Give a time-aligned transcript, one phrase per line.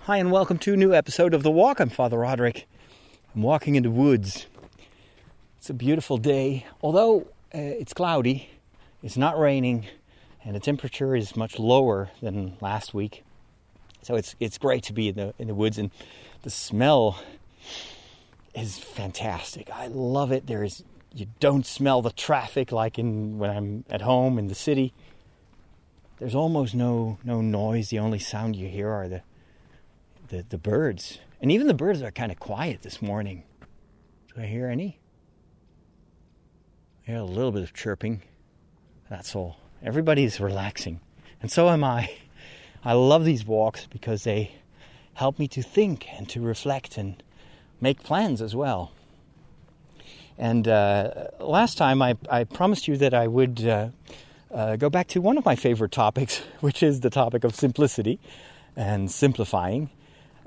[0.00, 1.80] Hi, and welcome to a new episode of The Walk.
[1.80, 2.66] I'm Father Roderick.
[3.34, 4.46] I'm walking in the woods.
[5.58, 7.20] It's a beautiful day, although
[7.54, 8.48] uh, it's cloudy,
[9.02, 9.86] it's not raining,
[10.44, 13.24] and the temperature is much lower than last week.
[14.02, 15.90] So it's it's great to be in the in the woods, and
[16.42, 17.18] the smell
[18.54, 19.70] is fantastic.
[19.70, 20.46] I love it.
[20.46, 20.82] There is
[21.14, 24.92] you don't smell the traffic like in when I'm at home in the city.
[26.18, 27.90] There's almost no no noise.
[27.90, 29.22] The only sound you hear are the
[30.28, 31.18] the, the birds.
[31.40, 33.44] And even the birds are kind of quiet this morning.
[34.34, 34.98] Do I hear any?
[37.06, 38.22] I hear a little bit of chirping.
[39.08, 39.58] That's all.
[39.82, 41.00] Everybody's relaxing.
[41.40, 42.10] And so am I.
[42.84, 44.52] I love these walks because they
[45.14, 47.22] help me to think and to reflect and
[47.80, 48.92] make plans as well.
[50.38, 53.88] And uh, last time I, I, promised you that I would uh,
[54.52, 58.20] uh, go back to one of my favorite topics, which is the topic of simplicity
[58.76, 59.88] and simplifying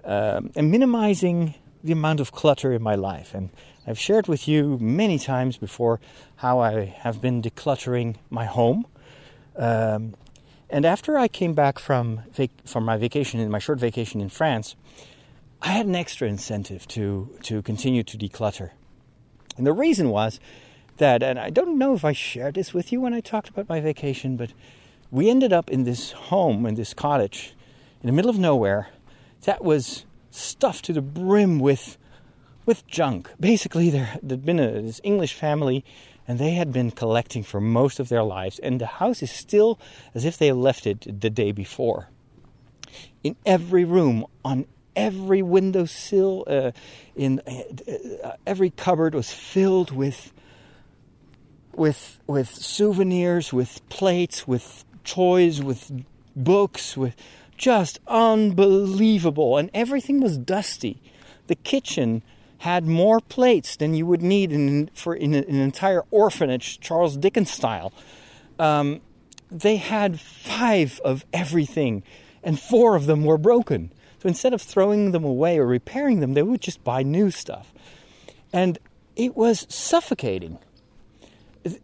[0.03, 3.33] um, and minimizing the amount of clutter in my life.
[3.33, 3.50] And
[3.88, 6.00] I've shared with you many times before
[6.38, 8.86] how I have been decluttering my home.
[9.55, 10.16] Um,
[10.70, 14.75] and after I came back from vac- from my vacation, my short vacation in France,
[15.61, 18.72] I had an extra incentive to to continue to declutter.
[19.58, 20.39] And the reason was
[20.97, 23.67] that, and I don't know if I shared this with you when I talked about
[23.67, 24.53] my vacation, but
[25.11, 27.55] we ended up in this home, in this cottage,
[28.02, 28.89] in the middle of nowhere,
[29.44, 31.98] that was stuffed to the brim with
[32.66, 33.32] with junk.
[33.40, 35.84] Basically, there had been a, this English family,
[36.28, 39.80] and they had been collecting for most of their lives, and the house is still
[40.14, 42.10] as if they left it the day before.
[43.23, 46.72] In every room, on every windowsill, uh,
[47.16, 50.32] in uh, uh every cupboard was filled with
[51.76, 55.92] with with souvenirs, with plates, with toys, with
[56.36, 57.16] books, with
[57.59, 59.57] just unbelievable.
[59.57, 60.99] And everything was dusty.
[61.45, 62.23] The kitchen
[62.59, 67.52] had more plates than you would need in, for in an entire orphanage, Charles Dickens
[67.52, 67.93] style.
[68.58, 69.02] Um,
[69.52, 72.03] they had five of everything,
[72.43, 73.92] and four of them were broken.
[74.21, 77.73] So instead of throwing them away or repairing them, they would just buy new stuff.
[78.52, 78.77] And
[79.15, 80.59] it was suffocating.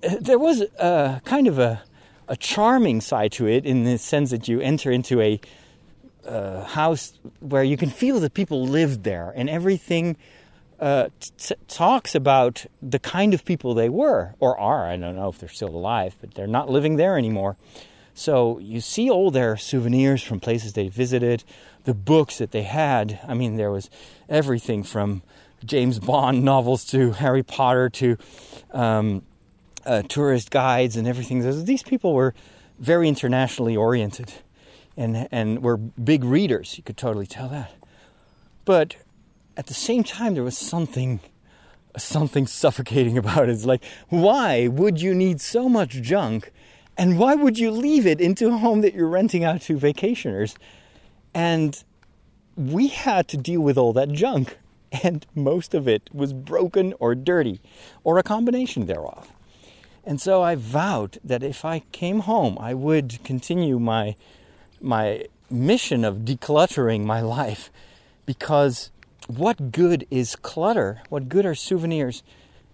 [0.02, 1.82] There was a kind of a,
[2.28, 5.40] a charming side to it in the sense that you enter into a
[6.26, 10.18] uh, house where you can feel that people lived there and everything
[10.80, 14.88] uh, t- talks about the kind of people they were or are.
[14.88, 17.56] I don't know if they're still alive, but they're not living there anymore.
[18.14, 21.44] So you see all their souvenirs from places they visited,
[21.84, 23.20] the books that they had.
[23.28, 23.90] I mean, there was
[24.30, 25.22] everything from
[25.64, 28.18] James Bond novels to Harry Potter to
[28.72, 29.22] um,
[29.86, 31.66] uh, tourist guides and everything.
[31.66, 32.34] These people were
[32.80, 34.34] very internationally oriented
[34.98, 36.78] and and were big readers.
[36.78, 37.72] You could totally tell that.
[38.64, 38.96] But
[39.58, 41.20] at the same time, there was something
[41.98, 43.50] something suffocating about it.
[43.50, 46.52] It's like, why would you need so much junk?
[46.98, 50.56] And why would you leave it into a home that you're renting out to vacationers?
[51.34, 51.84] And
[52.56, 54.58] we had to deal with all that junk,
[55.04, 57.60] and most of it was broken or dirty,
[58.06, 59.30] or a combination thereof.
[60.06, 64.16] And so I vowed that if I came home, I would continue my
[64.82, 67.72] my mission of decluttering my life
[68.26, 68.92] because
[69.28, 71.02] what good is clutter?
[71.10, 72.24] What good are souvenirs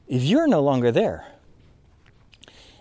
[0.07, 1.27] if you're no longer there?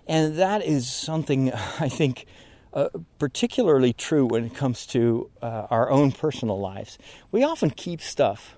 [0.06, 2.26] And that is something I think
[2.72, 2.88] uh,
[3.18, 6.98] particularly true when it comes to uh, our own personal lives.
[7.32, 8.56] We often keep stuff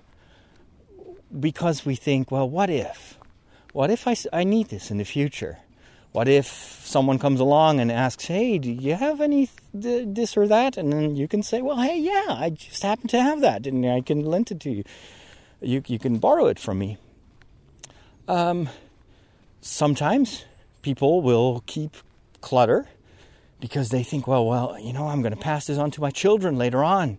[1.39, 3.17] because we think, well, what if?
[3.71, 5.59] What if I, I need this in the future?
[6.13, 6.45] What if
[6.85, 10.93] someone comes along and asks, "Hey, do you have any th- this or that?" And
[10.93, 14.01] then you can say, "Well, hey, yeah, I just happen to have that, and I
[14.01, 14.83] can lend it to you.
[15.59, 16.97] You you can borrow it from me."
[18.27, 18.69] Um,
[19.61, 20.45] sometimes
[20.83, 21.97] people will keep
[22.41, 22.87] clutter
[23.59, 26.11] because they think, "Well, well, you know, I'm going to pass this on to my
[26.11, 27.17] children later on,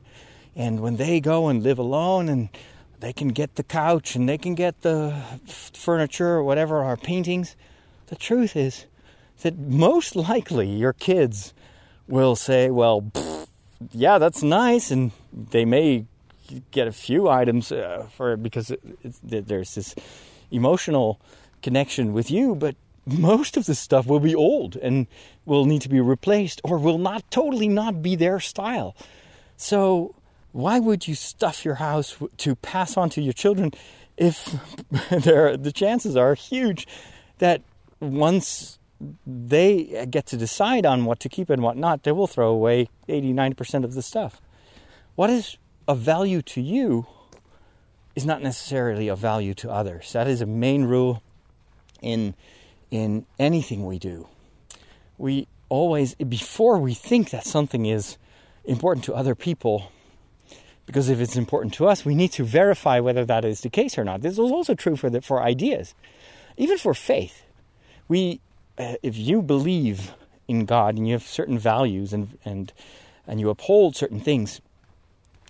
[0.55, 2.49] and when they go and live alone and."
[3.01, 7.55] They can get the couch and they can get the furniture or whatever, our paintings
[8.07, 8.87] the truth is
[9.43, 11.53] that most likely your kids
[12.09, 13.49] will say, well, pfft,
[13.93, 14.91] yeah, that's nice.
[14.91, 16.07] And they may
[16.71, 18.81] get a few items uh, for because it,
[19.31, 19.95] it, there's this
[20.51, 21.21] emotional
[21.63, 25.07] connection with you, but most of the stuff will be old and
[25.45, 28.95] will need to be replaced or will not totally not be their style.
[29.57, 30.15] So
[30.53, 33.73] why would you stuff your house to pass on to your children
[34.17, 34.55] if
[35.11, 36.87] there the chances are huge
[37.39, 37.63] that
[38.13, 38.79] once
[39.27, 42.89] they get to decide on what to keep and what not, they will throw away
[43.09, 44.41] 80 90% of the stuff.
[45.15, 45.57] What is
[45.87, 47.07] of value to you
[48.15, 50.13] is not necessarily of value to others.
[50.13, 51.23] That is a main rule
[52.01, 52.35] in
[52.91, 54.29] in anything we do.
[55.19, 58.19] We always before we think that something is
[58.65, 59.91] important to other people
[60.87, 63.97] because if it's important to us, we need to verify whether that is the case
[63.97, 64.21] or not.
[64.21, 65.95] This is also true for the, for ideas,
[66.57, 67.44] even for faith.
[68.09, 68.41] We,
[68.79, 70.13] uh, if you believe
[70.49, 72.73] in God and you have certain values and and
[73.27, 74.61] and you uphold certain things,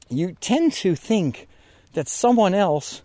[0.09, 1.49] you tend to think
[1.95, 3.03] that someone else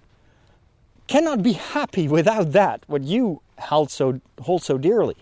[1.08, 5.18] cannot be happy without that what you hold so hold so dearly.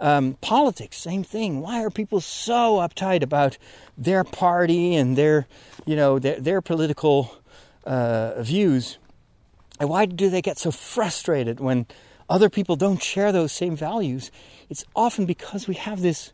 [0.00, 1.60] Um, politics, same thing.
[1.60, 3.56] Why are people so uptight about
[3.96, 5.46] their party and their,
[5.86, 7.36] you know, their, their political
[7.86, 8.98] uh, views?
[9.78, 11.86] And why do they get so frustrated when
[12.28, 14.30] other people don't share those same values?
[14.70, 16.32] It's often because we have this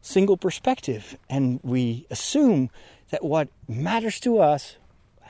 [0.00, 2.70] single perspective and we assume
[3.10, 4.76] that what matters to us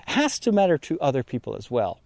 [0.07, 2.01] has to matter to other people as well.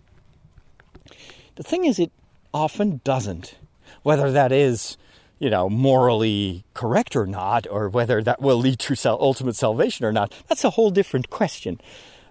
[1.56, 2.12] The thing is, it
[2.52, 3.56] often doesn't.
[4.02, 4.96] Whether that is,
[5.38, 10.12] you know, morally correct or not, or whether that will lead to ultimate salvation or
[10.12, 11.80] not, that's a whole different question.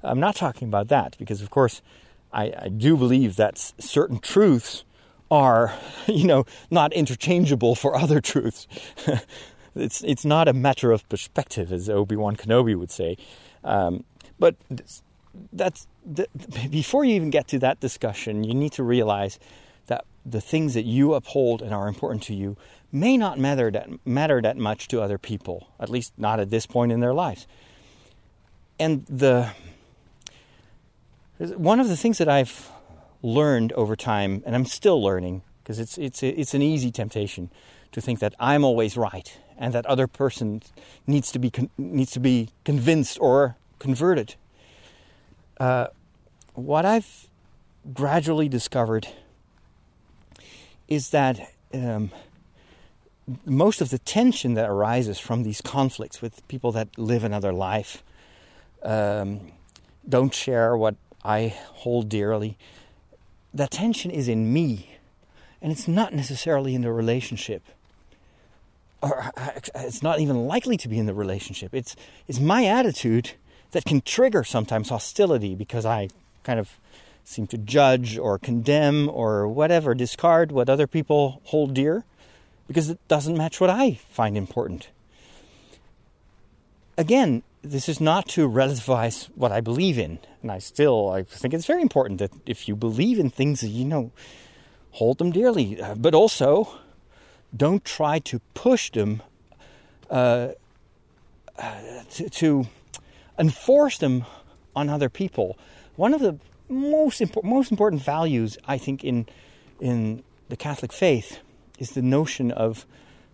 [0.03, 1.81] I'm not talking about that because, of course,
[2.31, 4.83] I, I do believe that certain truths
[5.31, 5.73] are,
[6.07, 8.67] you know, not interchangeable for other truths.
[9.75, 13.17] it's it's not a matter of perspective, as Obi Wan Kenobi would say.
[13.63, 14.03] Um,
[14.39, 14.55] but
[15.51, 16.27] that's the,
[16.69, 19.39] before you even get to that discussion, you need to realize
[19.87, 22.57] that the things that you uphold and are important to you
[22.91, 26.65] may not matter that matter that much to other people, at least not at this
[26.65, 27.47] point in their lives.
[28.79, 29.51] And the
[31.37, 32.71] one of the things that I've
[33.25, 37.49] learned over time, and I'm still learning, because it's it's it's an easy temptation
[37.91, 40.61] to think that I'm always right and that other person
[41.07, 44.35] needs to be needs to be convinced or converted.
[45.59, 45.87] Uh,
[46.53, 47.27] what I've
[47.93, 49.07] gradually discovered
[50.87, 51.39] is that
[51.73, 52.11] um,
[53.45, 58.03] most of the tension that arises from these conflicts with people that live another life,
[58.83, 59.51] um,
[60.07, 62.57] don't share what I hold dearly,
[63.55, 64.97] that tension is in me,
[65.61, 67.63] and it's not necessarily in the relationship.
[69.01, 71.73] Or uh, it's not even likely to be in the relationship.
[71.73, 71.95] It's
[72.27, 73.31] it's my attitude
[73.71, 76.09] that can trigger sometimes hostility because I
[76.43, 76.69] kind of
[77.23, 82.03] seem to judge or condemn or whatever, discard what other people hold dear
[82.67, 84.89] because it doesn't match what I find important.
[86.97, 91.53] Again, this is not to relativize what I believe in, and I still I think
[91.53, 94.11] it's very important that if you believe in things, you know,
[94.91, 96.69] hold them dearly, uh, but also
[97.55, 99.21] don't try to push them
[100.09, 100.49] uh,
[101.57, 101.81] uh,
[102.11, 102.67] to, to
[103.39, 104.25] enforce them
[104.75, 105.57] on other people.
[105.95, 106.37] One of the
[106.69, 109.27] most important, most important values I think in
[109.79, 111.39] in the Catholic faith
[111.79, 112.85] is the notion of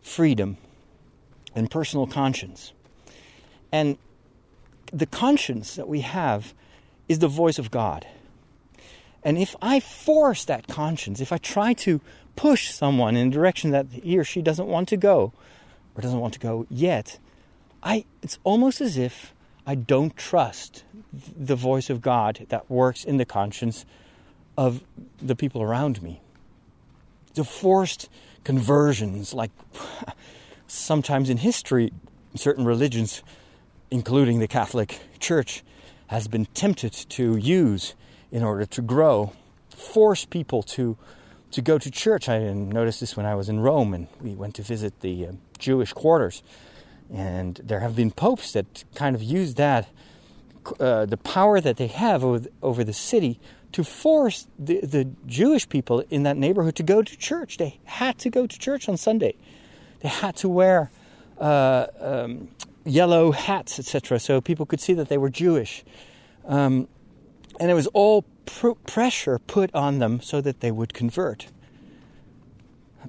[0.01, 0.57] freedom
[1.56, 2.74] and personal conscience.
[3.72, 3.98] And
[4.91, 6.53] the conscience that we have
[7.07, 8.05] is the voice of God.
[9.23, 12.01] And if I force that conscience, if I try to
[12.35, 15.33] push someone in a direction that he or she doesn't want to go,
[15.95, 17.19] or doesn't want to go yet,
[17.83, 19.33] I, it's almost as if
[19.65, 20.83] I don't trust
[21.13, 23.86] the voice of God that works in the conscience
[24.57, 24.81] of
[25.21, 26.21] the people around me.
[27.36, 28.10] The forced
[28.43, 29.51] conversions, like
[30.67, 31.93] sometimes in history,
[32.36, 33.21] certain religions,
[33.91, 35.63] including the Catholic Church,
[36.07, 37.93] has been tempted to use
[38.31, 39.33] in order to grow,
[39.69, 40.98] force people to
[41.51, 42.29] to go to church.
[42.29, 45.31] I noticed this when I was in Rome and we went to visit the uh,
[45.60, 46.43] Jewish quarters,
[47.13, 49.89] and there have been popes that kind of used that
[50.79, 53.39] uh, the power that they have over, over the city
[53.74, 57.57] to force the, the Jewish people in that neighborhood to go to church.
[57.57, 59.36] They had to go to church on Sunday.
[60.01, 60.91] They had to wear
[61.39, 62.50] uh, um,
[62.85, 65.83] yellow hats, etc., so people could see that they were Jewish.
[66.45, 66.88] Um,
[67.59, 71.47] and it was all pr- pressure put on them so that they would convert.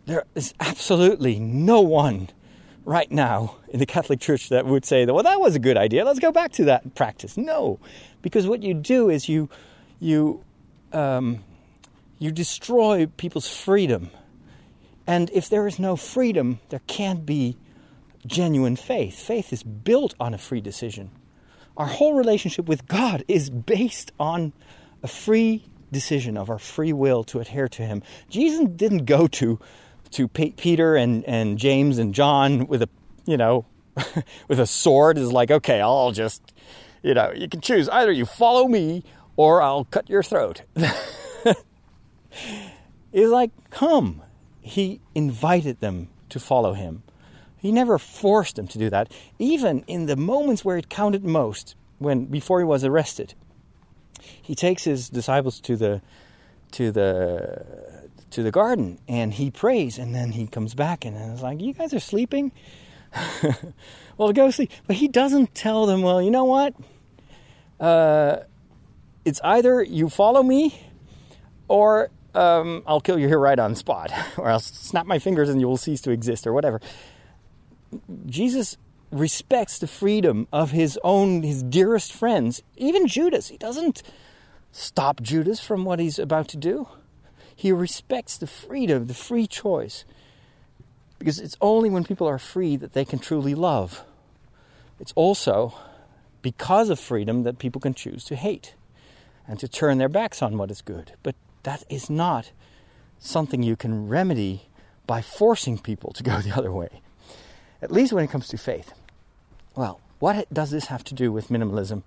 [0.07, 2.29] There is absolutely no one
[2.85, 5.77] right now in the Catholic Church that would say that, well, that was a good
[5.77, 6.05] idea.
[6.05, 7.37] Let's go back to that practice.
[7.37, 7.79] No,
[8.21, 9.49] because what you do is you
[10.01, 10.43] you
[10.93, 11.45] um,
[12.19, 14.11] you destroy people's freedom,
[15.07, 17.57] and if there is no freedom, there can't be
[18.27, 19.19] genuine faith.
[19.19, 21.11] Faith is built on a free decision.
[21.77, 24.53] Our whole relationship with God is based on
[25.03, 28.03] a free decision of our free will to adhere to Him.
[28.29, 29.59] Jesus didn't go to
[30.13, 32.89] to Peter and, and James and John with a
[33.25, 33.65] you know
[34.49, 36.53] with a sword is like okay I'll just
[37.03, 39.03] you know, you can choose either you follow me
[39.37, 40.63] or I'll cut your throat.
[43.13, 44.23] He's like, come.
[44.61, 47.03] He invited them to follow him.
[47.63, 51.77] He never forced them to do that, even in the moments where it counted most,
[52.01, 53.35] when before he was arrested.
[54.21, 56.03] He takes his disciples to the
[56.73, 61.43] to the to the garden and he prays and then he comes back and it's
[61.43, 62.51] like you guys are sleeping?
[64.19, 64.71] Well go sleep.
[64.87, 66.75] But he doesn't tell them well you know what?
[67.81, 68.39] Uh,
[69.25, 70.79] it's either you follow me
[71.69, 75.61] or um, I'll kill you here right on spot or I'll snap my fingers and
[75.61, 76.81] you will cease to exist or whatever
[78.27, 78.77] Jesus
[79.11, 84.03] respects the freedom of his own his dearest friends even Judas he doesn't
[84.71, 86.89] stop Judas from what he's about to do
[87.63, 90.05] he respects the freedom, the free choice.
[91.19, 94.03] Because it's only when people are free that they can truly love.
[94.99, 95.75] It's also
[96.43, 98.75] because of freedom that people can choose to hate
[99.47, 101.13] and to turn their backs on what is good.
[101.23, 102.51] But that is not
[103.21, 104.69] something you can remedy
[105.07, 107.01] by forcing people to go the other way,
[107.83, 108.93] at least when it comes to faith.
[109.75, 112.05] Well, what does this have to do with minimalism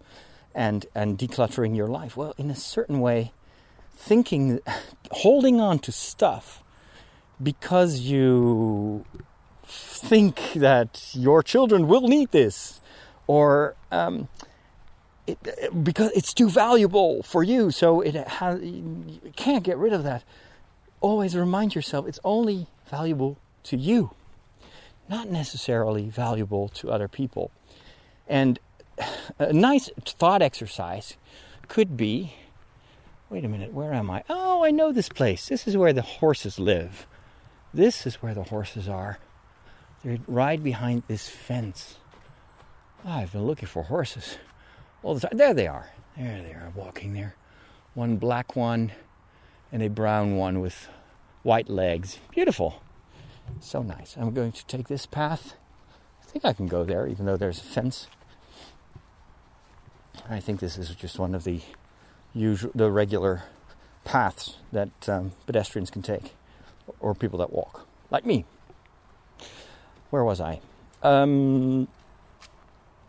[0.54, 2.16] and, and decluttering your life?
[2.16, 3.34] Well, in a certain way,
[3.94, 4.62] thinking,
[5.12, 6.64] holding on to stuff
[7.42, 9.06] because you
[9.68, 12.80] think that your children will need this,
[13.28, 14.28] or um,
[15.28, 15.38] it,
[15.84, 20.24] because it's too valuable for you, so it has, you can't get rid of that.
[21.02, 24.12] Always remind yourself it's only valuable to you,
[25.10, 27.52] not necessarily valuable to other people.
[28.28, 28.60] And
[29.40, 31.18] a nice thought exercise
[31.68, 32.34] could be
[33.30, 34.24] Wait a minute, where am I?
[34.30, 35.48] Oh, I know this place.
[35.48, 37.08] This is where the horses live.
[37.74, 39.18] This is where the horses are.
[40.04, 41.98] They ride behind this fence.
[43.04, 44.38] Oh, I've been looking for horses
[45.02, 45.38] all the time.
[45.38, 45.90] There they are.
[46.16, 47.36] There they are, walking there.
[47.96, 48.92] One black one
[49.72, 50.88] and a brown one with
[51.42, 52.20] white legs.
[52.32, 52.82] Beautiful.
[53.60, 54.16] So nice.
[54.18, 55.56] I'm going to take this path.
[56.22, 58.08] I think I can go there, even though there's a fence.
[60.30, 61.62] I think this is just one of the
[62.34, 63.44] usual, the regular
[64.04, 66.34] paths that um, pedestrians can take,
[67.00, 68.46] or people that walk, like me.
[70.10, 70.62] Where was I?
[71.04, 71.88] Um,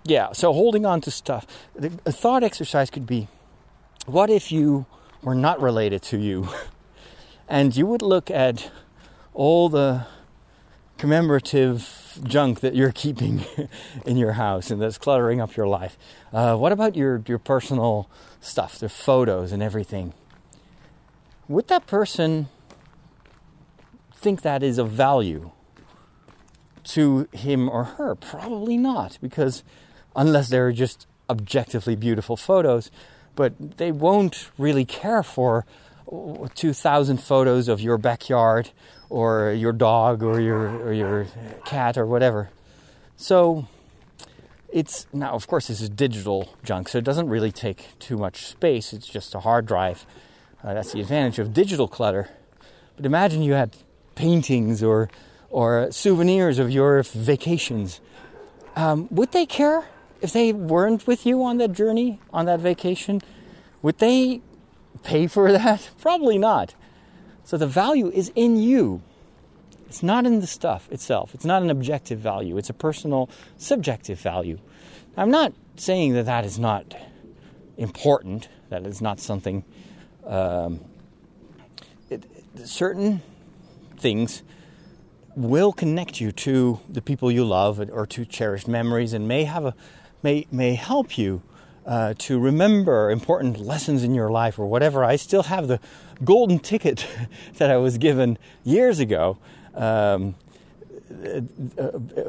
[0.05, 1.47] yeah, so holding on to stuff.
[2.05, 3.29] A thought exercise could be
[4.07, 4.87] what if you
[5.23, 6.49] were not related to you?
[7.49, 8.71] and you would look at
[9.35, 10.07] all the
[10.99, 13.45] commemorative junk that you're keeping
[14.07, 15.99] in your house and that's cluttering up your life.
[16.33, 18.09] Uh, what about your, your personal
[18.41, 20.15] stuff, the photos and everything?
[21.49, 22.49] Would that person
[24.13, 25.51] think that is of value
[26.85, 28.15] to him or her?
[28.15, 29.63] Probably not, because
[30.15, 32.91] unless they're just objectively beautiful photos,
[33.35, 35.67] but they won't really care for
[36.07, 38.71] 2,000 photos of your backyard
[39.11, 41.27] or your dog or your or your
[41.65, 42.51] cat or whatever.
[43.17, 43.67] So
[44.73, 48.47] it's now of course this is digital junk, so it doesn't really take too much
[48.47, 48.93] space.
[48.93, 50.07] It's just a hard drive.
[50.63, 52.29] Uh, that's the advantage of digital clutter.
[52.97, 53.77] But imagine you had
[54.15, 55.09] paintings or
[55.51, 58.01] or souvenirs of your vacations.
[58.75, 59.85] Um, would they care
[60.21, 63.23] if they weren't with you on that journey, on that vacation?
[63.83, 64.43] Would they
[64.97, 65.91] pay for that?
[66.01, 66.75] Probably not.
[67.45, 69.03] So the value is in you.
[69.89, 71.35] It's not in the stuff itself.
[71.35, 72.59] It's not an objective value.
[72.59, 74.59] It's a personal, subjective value.
[75.17, 76.95] I'm not saying that that is not
[77.77, 79.65] important, that is not something.
[80.25, 80.81] Um,
[82.11, 82.27] it,
[82.65, 83.23] certain
[83.99, 84.43] things
[85.37, 89.67] will connect you to the people you love or to cherished memories and may have
[89.67, 89.75] a
[90.23, 91.43] may may help you
[91.87, 95.05] uh, to remember important lessons in your life or whatever.
[95.05, 95.81] I still have the
[96.25, 97.07] golden ticket
[97.59, 99.39] that I was given years ago
[99.75, 100.35] um,
[101.11, 101.41] uh,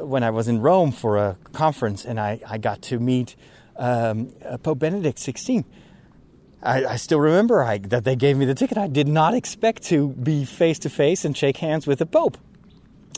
[0.04, 3.34] when I was in Rome for a conference and I, I got to meet
[3.76, 5.64] um, uh, Pope Benedict XVI.
[6.62, 8.78] I, I, still remember I, that they gave me the ticket.
[8.78, 12.36] I did not expect to be face to face and shake hands with the Pope.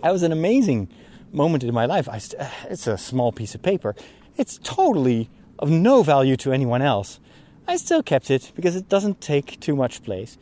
[0.02, 0.88] That was an amazing
[1.32, 2.08] moment in my life.
[2.08, 2.20] I,
[2.70, 3.94] it's a small piece of paper.
[4.36, 7.20] It's totally of no value to anyone else.
[7.68, 10.36] I still kept it because it doesn't take too much place.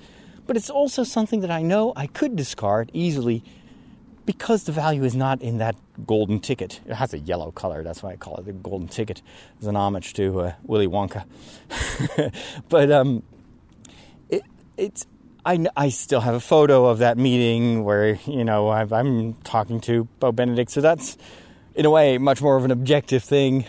[0.47, 3.45] But it's also something that I know I could discard easily
[4.25, 6.81] because the value is not in that golden ticket.
[6.87, 9.21] It has a yellow color, that's why I call it the golden ticket
[9.61, 11.25] as an homage to uh, Willy Wonka.
[12.69, 13.23] but um,
[14.31, 14.43] it,
[14.77, 15.07] it's
[15.45, 19.81] I, I still have a photo of that meeting where you know i am talking
[19.83, 21.17] to Pope Benedict, so that's
[21.75, 23.65] in a way much more of an objective thing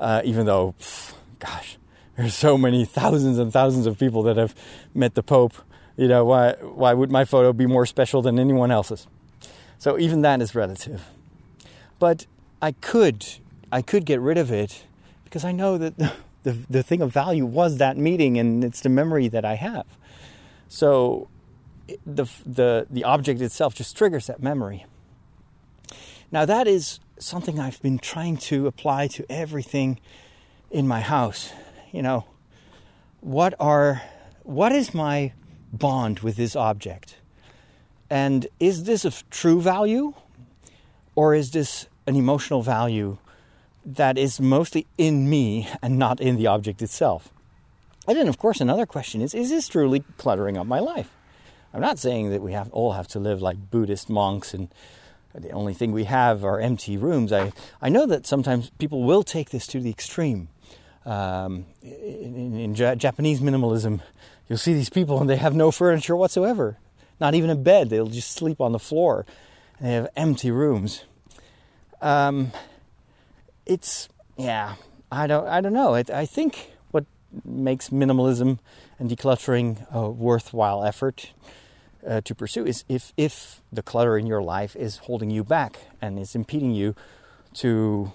[0.00, 1.78] uh, even though pff, gosh,
[2.16, 4.54] there's so many thousands and thousands of people that have
[4.94, 5.54] met the Pope.
[5.96, 9.06] You know, why, why would my photo be more special than anyone else's?
[9.78, 11.04] So even that is relative.
[11.98, 12.26] But
[12.60, 13.26] I could,
[13.70, 14.84] I could get rid of it
[15.24, 18.80] because I know that the, the, the thing of value was that meeting and it's
[18.80, 19.86] the memory that I have.
[20.68, 21.28] So
[22.06, 24.86] the, the, the object itself just triggers that memory.
[26.32, 30.00] Now, that is something I've been trying to apply to everything
[30.70, 31.52] in my house.
[31.92, 32.24] You know,
[33.20, 34.02] what are
[34.42, 35.32] what is my
[35.72, 37.16] bond with this object?
[38.08, 40.14] And is this of true value
[41.14, 43.18] or is this an emotional value
[43.84, 47.28] that is mostly in me and not in the object itself?
[48.08, 51.10] And then of course another question is is this truly cluttering up my life?
[51.72, 54.68] I'm not saying that we have all have to live like Buddhist monks and
[55.34, 57.32] the only thing we have are empty rooms.
[57.32, 60.48] I, I know that sometimes people will take this to the extreme.
[61.06, 64.00] Um, in, in, in Japanese minimalism,
[64.48, 66.78] you'll see these people and they have no furniture whatsoever,
[67.20, 67.90] not even a bed.
[67.90, 69.24] They'll just sleep on the floor.
[69.78, 71.04] And they have empty rooms.
[72.02, 72.52] Um,
[73.66, 74.74] it's yeah,
[75.12, 75.94] I don't I don't know.
[75.94, 77.04] I think what
[77.44, 78.58] makes minimalism
[78.98, 81.32] and decluttering a worthwhile effort
[82.06, 85.78] uh, to pursue is if if the clutter in your life is holding you back
[86.00, 86.94] and is impeding you
[87.54, 88.12] to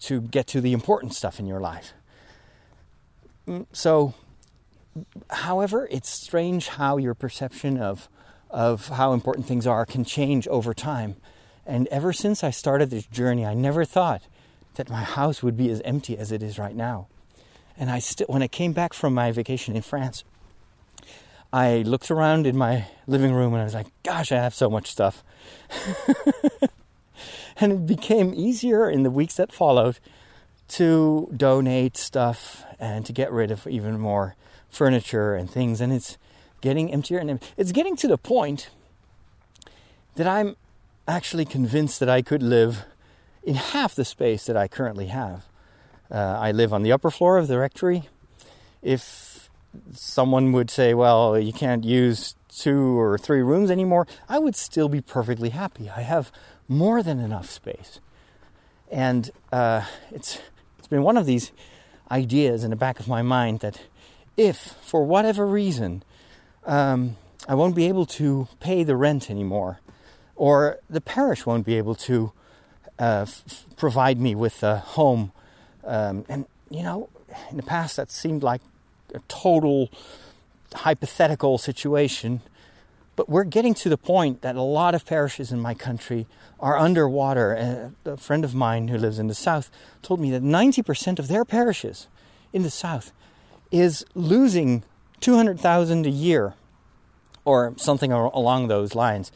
[0.00, 1.92] to get to the important stuff in your life.
[3.46, 4.14] Mm, so,
[5.30, 8.08] however, it's strange how your perception of
[8.50, 11.16] of how important things are can change over time.
[11.64, 14.22] And ever since I started this journey, I never thought
[14.74, 17.06] that my house would be as empty as it is right now.
[17.76, 20.24] And I still, when I came back from my vacation in France,
[21.52, 24.70] I looked around in my living room and I was like, gosh, I have so
[24.70, 25.24] much stuff.
[27.56, 29.98] and it became easier in the weeks that followed
[30.68, 34.36] to donate stuff and to get rid of even more
[34.68, 35.80] furniture and things.
[35.80, 36.16] And it's
[36.60, 38.70] getting emptier and it's getting to the point
[40.14, 40.56] that I'm
[41.08, 42.84] actually convinced that I could live
[43.42, 45.46] in half the space that I currently have.
[46.10, 48.08] Uh, I live on the upper floor of the rectory.
[48.82, 49.29] If
[49.92, 54.88] someone would say, well, you can't use two or three rooms anymore, I would still
[54.88, 55.88] be perfectly happy.
[55.88, 56.32] I have
[56.68, 58.00] more than enough space.
[58.90, 60.40] And uh, it's,
[60.78, 61.52] it's been one of these
[62.10, 63.80] ideas in the back of my mind that
[64.36, 66.02] if, for whatever reason,
[66.66, 67.16] um,
[67.48, 69.80] I won't be able to pay the rent anymore,
[70.34, 72.32] or the parish won't be able to
[72.98, 75.32] uh, f- provide me with a home,
[75.84, 77.08] um, and you know,
[77.50, 78.60] in the past that seemed like
[79.14, 79.90] a total
[80.74, 82.40] hypothetical situation.
[83.16, 86.26] But we're getting to the point that a lot of parishes in my country
[86.58, 87.92] are underwater.
[88.04, 89.70] Uh, a friend of mine who lives in the south
[90.02, 92.06] told me that 90% of their parishes
[92.52, 93.12] in the south
[93.70, 94.82] is losing
[95.20, 96.54] 200,000 a year
[97.44, 99.32] or something along those lines.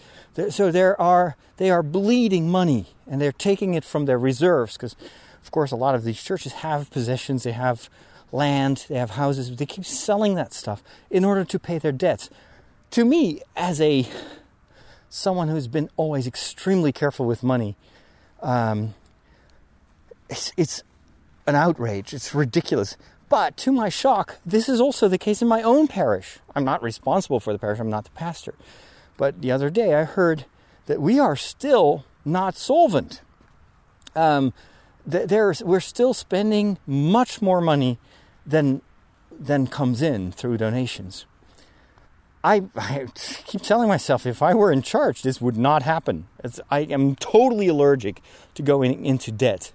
[0.51, 4.97] So there are they are bleeding money and they're taking it from their reserves because
[5.43, 7.89] of course a lot of these churches have possessions, they have
[8.35, 11.92] land, they have houses, but they keep selling that stuff in order to pay their
[11.92, 12.29] debts.
[12.90, 14.07] To me, as a
[15.09, 17.77] someone who's been always extremely careful with money,
[18.42, 18.94] um,
[20.29, 20.83] it's, it's
[21.47, 22.12] an outrage.
[22.12, 22.97] It's ridiculous.
[23.29, 26.38] But to my shock, this is also the case in my own parish.
[26.55, 28.55] I'm not responsible for the parish, I'm not the pastor.
[29.16, 30.44] But the other day I heard
[30.87, 33.23] that we are still not solvent.
[34.14, 34.53] Um,
[35.07, 37.99] there's, we're still spending much more money
[38.47, 38.83] than
[39.31, 41.27] than comes in through donations.
[42.45, 43.07] I, I,
[43.47, 46.29] keep telling myself if I were in charge, this would not happen.
[46.45, 48.21] It's, I am totally allergic
[48.55, 49.73] to going into debt,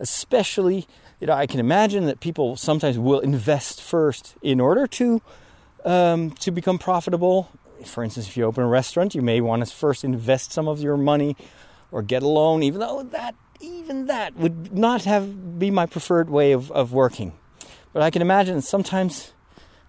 [0.00, 0.86] especially.
[1.20, 5.22] You know, I can imagine that people sometimes will invest first in order to
[5.84, 7.50] um, to become profitable.
[7.84, 10.80] For instance, if you open a restaurant, you may want to first invest some of
[10.80, 11.36] your money
[11.90, 16.30] or get a loan, even though that even that would not have be my preferred
[16.30, 17.32] way of, of working.
[17.92, 19.32] But I can imagine sometimes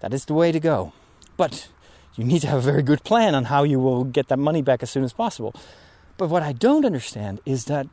[0.00, 0.92] that is the way to go.
[1.36, 1.68] But
[2.16, 4.62] you need to have a very good plan on how you will get that money
[4.62, 5.54] back as soon as possible.
[6.16, 7.86] But what I don't understand is that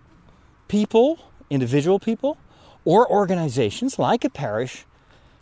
[0.67, 2.37] people, individual people,
[2.83, 4.85] or organizations like a parish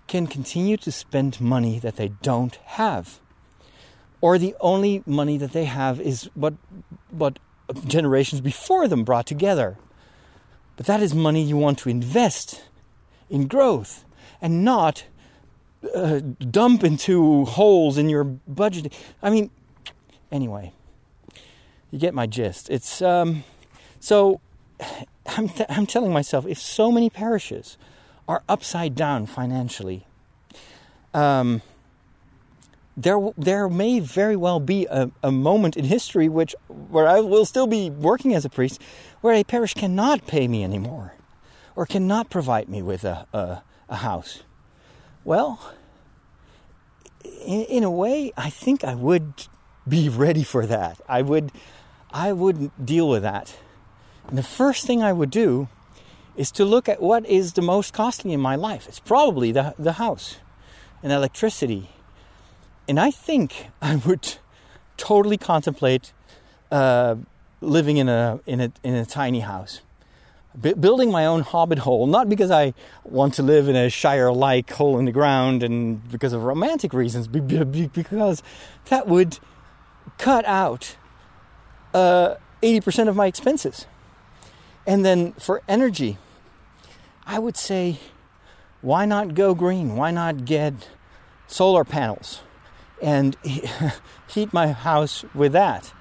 [0.08, 3.19] can continue to spend money that they don't have.
[4.21, 6.54] Or the only money that they have is what,
[7.10, 7.39] what
[7.88, 9.78] generations before them brought together.
[10.78, 12.63] But that is money you want to invest
[13.30, 14.05] in growth
[14.41, 15.06] and not
[15.93, 18.93] uh, dump into holes in your budget.
[19.21, 19.50] I mean,
[20.32, 20.74] anyway,
[21.91, 22.69] you get my gist.
[22.69, 23.43] It's um,
[24.00, 24.41] so
[25.26, 27.78] I'm, th- I'm telling myself if so many parishes
[28.28, 30.06] are upside down financially.
[31.13, 31.62] Um,
[32.98, 37.45] there, there may very well be a, a moment in history which, where I will
[37.45, 38.82] still be working as a priest,
[39.21, 41.13] where a parish cannot pay me anymore,
[41.76, 44.43] or cannot provide me with a, a, a house.
[45.24, 45.74] Well,
[47.24, 49.48] in, in a way, I think I would
[49.88, 51.00] be ready for that.
[51.08, 51.52] I would,
[52.12, 53.56] I would deal with that.
[54.28, 55.67] And the first thing I would do
[56.36, 58.88] is to look at what is the most costly in my life.
[58.88, 60.38] It's probably the, the house
[61.04, 61.89] and electricity.
[62.88, 64.36] And I think I would
[64.98, 66.13] totally contemplate
[66.71, 67.15] uh,
[67.62, 69.82] living in a, in, a, in a tiny house.
[70.62, 74.72] Building my own hobbit hole, not because I want to live in a Shire like
[74.72, 78.41] hole in the ground and because of romantic reasons, because
[78.86, 79.38] that would
[80.18, 80.96] cut out
[81.94, 83.86] uh, 80% of my expenses.
[84.88, 86.18] And then for energy,
[87.26, 88.00] I would say,
[88.82, 89.96] why not go green?
[89.96, 90.89] Why not get
[91.48, 92.41] solar panels
[93.02, 93.36] and
[94.28, 95.91] heat my house with that?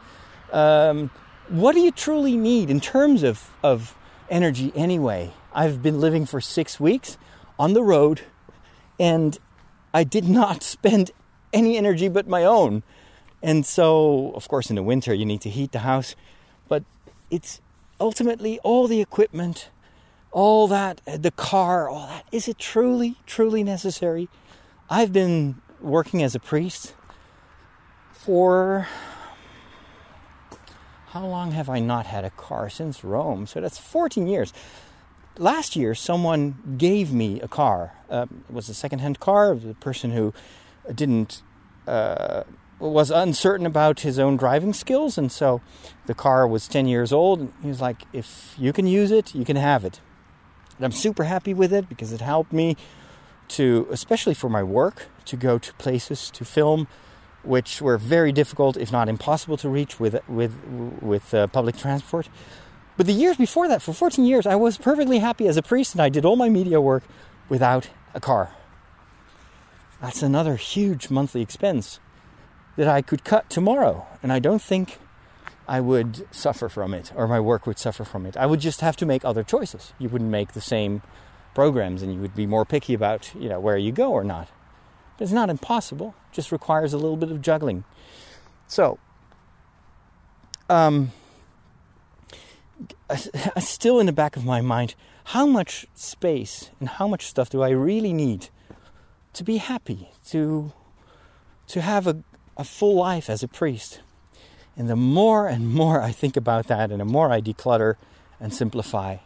[0.53, 1.11] Um,
[1.49, 3.95] what do you truly need in terms of, of
[4.29, 5.33] energy anyway?
[5.53, 7.17] I've been living for six weeks
[7.59, 8.23] on the road
[8.99, 9.39] and
[9.93, 11.11] I did not spend
[11.53, 12.83] any energy but my own.
[13.43, 16.17] And so, of course, in the winter you need to heat the house,
[16.69, 16.85] but
[17.31, 17.61] it's
[18.01, 19.71] ultimately all the equipment
[20.35, 24.29] all that, uh, the car, all that, is it truly, truly necessary?
[24.91, 26.93] I've been working as a priest
[28.13, 28.89] for
[31.15, 33.47] how long have I not had a car since Rome?
[33.47, 34.53] So that's 14 years.
[35.39, 37.93] Last year, someone gave me a car.
[38.11, 39.55] Uh, it was a second-hand car.
[39.55, 40.35] The person who
[40.93, 41.43] didn't
[41.87, 42.43] uh,
[42.81, 45.61] was uncertain about his own driving skills, and so
[46.07, 47.49] the car was 10 years old.
[47.63, 50.01] He was like, "If you can use it, you can have it."
[50.77, 52.77] And I'm super happy with it because it helped me
[53.51, 56.89] to, especially for my work, to go to places to film,
[57.45, 60.55] which were very difficult, if not impossible, to reach with with
[61.01, 62.29] with uh, public transport.
[62.97, 65.95] But the years before that, for 14 years, I was perfectly happy as a priest,
[65.95, 67.03] and I did all my media work
[67.49, 68.53] without a car.
[70.01, 71.99] That's another huge monthly expense
[72.77, 74.99] that I could cut tomorrow, and I don't think
[75.67, 78.37] I would suffer from it or my work would suffer from it.
[78.37, 79.93] I would just have to make other choices.
[79.99, 81.03] You wouldn't make the same
[81.55, 84.49] programs and you would be more picky about, you know, where you go or not.
[85.17, 86.15] But it's not impossible.
[86.31, 87.85] It just requires a little bit of juggling.
[88.67, 88.99] So,
[90.69, 91.13] um,
[93.59, 97.63] still in the back of my mind, how much space and how much stuff do
[97.63, 98.49] I really need
[99.35, 100.73] to be happy, to
[101.67, 102.23] to have a,
[102.57, 104.01] a full life as a priest?
[104.77, 107.95] And the more and more I think about that, and the more I declutter
[108.41, 109.19] and simplify,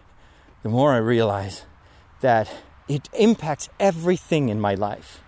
[0.63, 1.65] the more I realize
[2.21, 2.51] that
[2.89, 5.23] it impacts everything in my life.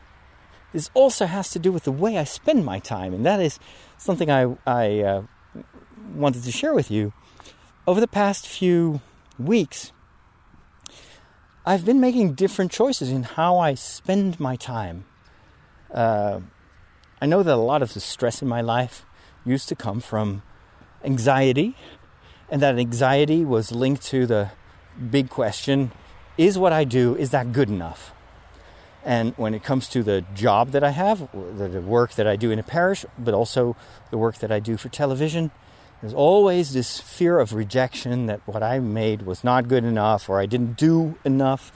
[0.72, 3.59] This also has to do with the way I spend my time, and that is
[3.98, 5.22] something I, I uh,
[6.14, 7.12] wanted to share with you.
[7.87, 9.00] Over the past few
[9.38, 9.92] weeks,
[11.66, 15.04] I've been making different choices in how I spend my time.
[15.92, 16.40] Uh,
[17.20, 19.04] I know that a lot of the stress in my life
[19.44, 20.42] used to come from
[21.04, 21.76] anxiety,
[22.48, 24.50] and that anxiety was linked to the
[25.11, 25.92] big question
[26.37, 28.12] is what I do, is that good enough?
[29.04, 32.50] And when it comes to the job that I have, the work that I do
[32.50, 33.76] in a parish, but also
[34.10, 35.50] the work that I do for television,
[36.00, 40.40] there's always this fear of rejection that what I made was not good enough or
[40.40, 41.72] I didn't do enough.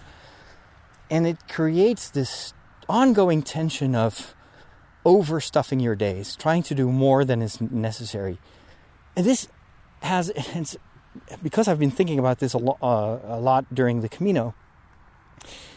[1.10, 2.54] And it creates this
[2.88, 4.34] ongoing tension of
[5.04, 8.38] overstuffing your days, trying to do more than is necessary.
[9.16, 9.48] And this
[10.00, 10.32] has,
[11.42, 14.54] because I've been thinking about this a, lo- uh, a lot during the Camino,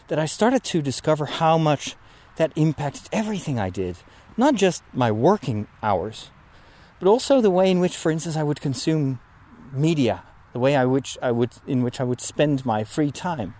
[0.08, 1.96] that I started to discover how much
[2.36, 3.96] that impacted everything I did.
[4.36, 6.30] Not just my working hours,
[6.98, 9.20] but also the way in which, for instance, I would consume
[9.72, 13.54] media, the way I which I would in which I would spend my free time.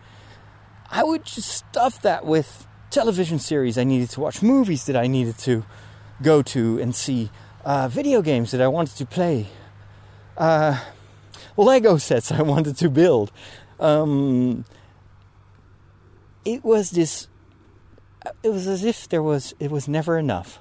[0.90, 5.06] I would just stuff that with television series I needed to watch, movies that I
[5.06, 5.64] needed to
[6.22, 7.30] go to and see,
[7.64, 9.48] uh, video games that I wanted to play,
[10.36, 10.80] uh,
[11.56, 13.32] Lego sets I wanted to build.
[13.78, 14.64] Um,
[16.48, 17.28] it was this.
[18.42, 19.54] It was as if there was.
[19.60, 20.58] It was never enough.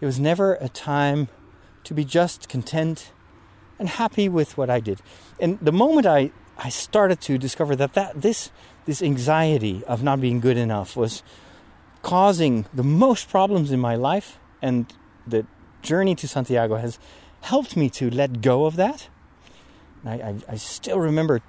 [0.00, 1.28] It was never a time
[1.84, 3.12] to be just content
[3.78, 5.00] and happy with what I did.
[5.40, 8.52] And the moment I I started to discover that that this
[8.86, 11.22] this anxiety of not being good enough was
[12.02, 14.86] causing the most problems in my life and
[15.26, 15.44] the
[15.82, 16.98] journey to Santiago has
[17.40, 19.08] helped me to let go of that.
[20.04, 21.42] I, I, I still remember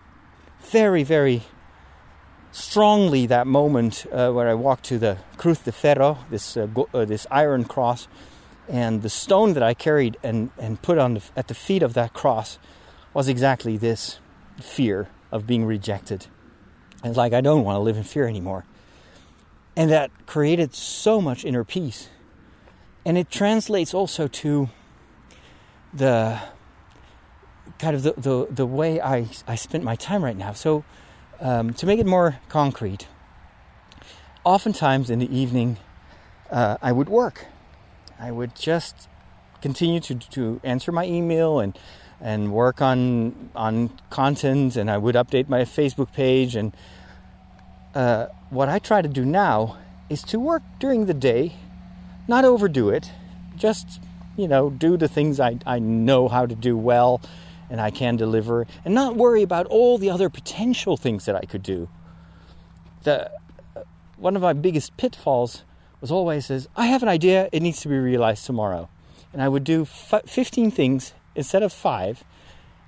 [0.60, 1.44] very, very
[2.52, 6.90] strongly that moment uh, where I walked to the Cruz de Ferro, this uh, go-
[6.94, 8.08] uh, this iron cross,
[8.68, 11.94] and the stone that I carried and and put on the, at the feet of
[11.94, 12.60] that cross
[13.14, 14.20] was exactly this
[14.60, 16.28] fear of being rejected.
[17.04, 18.66] It's like I don't want to live in fear anymore,
[19.76, 22.10] and that created so much inner peace,
[23.06, 24.70] and it translates also to
[25.94, 26.40] the
[27.80, 30.54] kind of the, the, the way I, I spent my time right now.
[30.54, 30.84] So,
[31.42, 33.08] um, to make it more concrete,
[34.44, 35.78] oftentimes in the evening,
[36.50, 37.48] uh, I would work.
[38.20, 39.10] I would just
[39.62, 41.78] continue to, to answer my email and
[42.24, 46.56] and work on on content, and I would update my Facebook page.
[46.56, 46.76] And
[47.96, 49.78] uh, what I try to do now
[50.08, 51.56] is to work during the day,
[52.28, 53.10] not overdo it,
[53.56, 54.00] just
[54.38, 57.22] you know do the things I, I know how to do well
[57.72, 61.42] and I can deliver, and not worry about all the other potential things that I
[61.42, 61.90] could do.
[63.04, 63.32] The
[64.18, 65.64] one of my biggest pitfalls
[66.00, 68.88] was always says, I have an idea, it needs to be realized tomorrow.
[69.34, 72.24] And I would do f- 15 things instead of 5,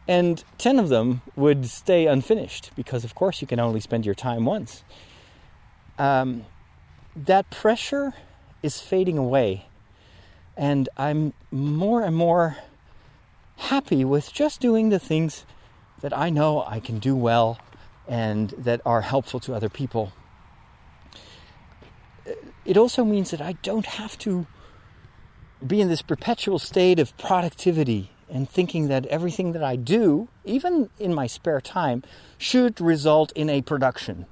[0.07, 4.13] and 10 of them would stay unfinished because of course you can only spend your
[4.13, 4.83] time once.
[5.97, 6.45] Um,
[7.15, 8.13] that pressure
[8.61, 9.65] is fading away
[10.55, 12.57] and I'm more and more
[13.63, 15.45] happy with just doing the things
[16.01, 17.57] that I know I can do well
[18.07, 20.11] and that are helpful to other people.
[22.65, 24.45] It also means that I don't have to
[25.65, 30.89] be in this perpetual state of productivity and thinking that everything that I do, even
[30.99, 32.03] in my spare time,
[32.37, 34.25] should result in a production.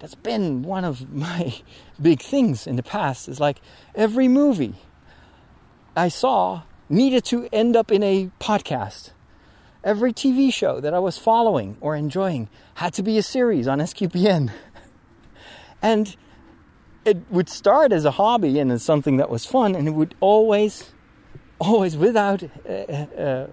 [0.00, 1.54] That's been one of my
[2.02, 3.28] big things in the past.
[3.28, 3.60] Is like
[3.94, 4.74] every movie
[5.96, 9.10] I saw needed to end up in a podcast.
[9.82, 13.80] Every TV show that I was following or enjoying had to be a series on
[13.80, 14.50] SQPN.
[15.82, 16.16] and
[17.04, 20.14] it would start as a hobby and as something that was fun, and it would
[20.20, 20.92] always,
[21.58, 23.46] always without, uh, uh,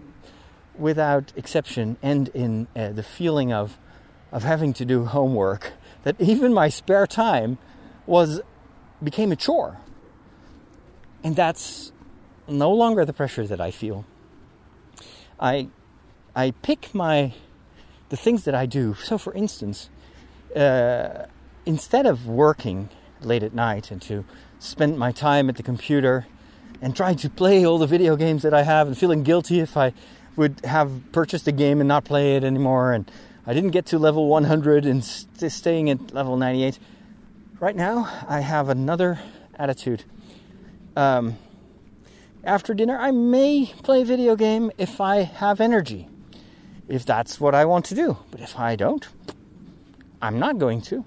[0.77, 3.77] without exception, end in uh, the feeling of,
[4.31, 5.73] of having to do homework.
[6.03, 7.57] That even my spare time
[8.05, 8.41] was
[9.03, 9.77] became a chore,
[11.23, 11.91] and that's
[12.51, 14.05] no longer the pressure that I feel.
[15.39, 15.69] I
[16.35, 17.33] I pick my
[18.09, 18.95] the things that I do.
[18.95, 19.89] So, for instance,
[20.55, 21.25] uh,
[21.65, 22.89] instead of working
[23.21, 24.25] late at night and to
[24.59, 26.27] spend my time at the computer
[26.81, 29.77] and trying to play all the video games that I have and feeling guilty if
[29.77, 29.93] I
[30.35, 33.09] would have purchased a game and not play it anymore and
[33.45, 36.77] I didn't get to level 100 and st- staying at level 98.
[37.59, 39.19] Right now, I have another
[39.55, 40.03] attitude.
[40.95, 41.37] Um,
[42.43, 46.07] after dinner, I may play video game if I have energy,
[46.87, 48.17] if that's what I want to do.
[48.31, 49.07] But if I don't,
[50.21, 51.05] I'm not going to.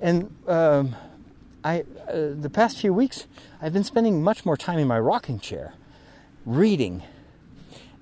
[0.00, 0.96] And um,
[1.64, 3.26] I, uh, the past few weeks,
[3.60, 5.74] I've been spending much more time in my rocking chair,
[6.46, 7.02] reading.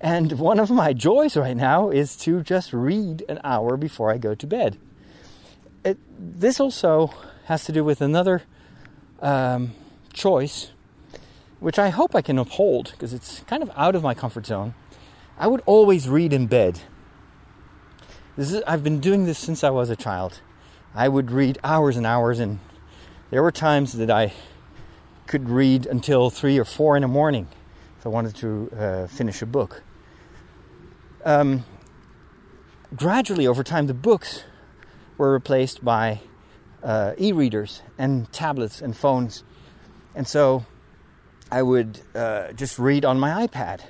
[0.00, 4.18] And one of my joys right now is to just read an hour before I
[4.18, 4.78] go to bed.
[5.84, 7.12] It, this also
[7.46, 8.42] has to do with another
[9.20, 9.72] um,
[10.12, 10.70] choice
[11.60, 14.74] which I hope I can uphold because it's kind of out of my comfort zone.
[15.38, 16.80] I would always read in bed.
[18.36, 20.40] This is, I've been doing this since I was a child.
[20.94, 22.60] I would read hours and hours, and
[23.30, 24.32] there were times that I
[25.26, 27.48] could read until three or four in the morning
[27.98, 29.82] if I wanted to uh, finish a book.
[31.24, 31.64] Um,
[32.94, 34.44] gradually, over time, the books
[35.18, 36.20] were replaced by
[36.82, 39.42] uh, e readers and tablets and phones.
[40.14, 40.64] And so
[41.50, 43.80] I would uh, just read on my iPad.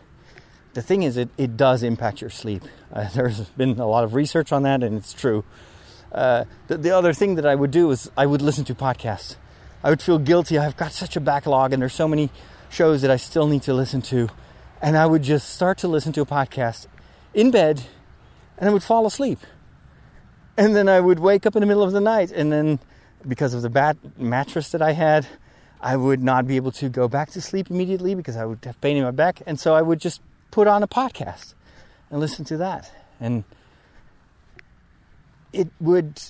[0.75, 2.62] The thing is, it, it does impact your sleep.
[2.92, 5.44] Uh, there's been a lot of research on that, and it's true.
[6.12, 9.37] Uh, the, the, other thing that I would do is I would listen to podcasts.
[9.85, 10.59] I would feel guilty.
[10.59, 12.31] I've got such a backlog, and there's so many
[12.71, 14.29] shows that I still need to listen to.
[14.81, 16.87] And I would just start to listen to a podcast
[17.35, 17.85] in bed,
[18.57, 19.40] and I would fall asleep.
[20.57, 22.79] And then I would wake up in the middle of the night, and then
[23.27, 25.27] because of the bad mattress that I had,
[25.81, 28.81] I would not be able to go back to sleep immediately because I would have
[28.81, 29.43] pain in my back.
[29.47, 31.55] And so I would just put on a podcast
[32.11, 32.91] and listen to that.
[33.21, 33.45] And
[35.53, 36.21] it would,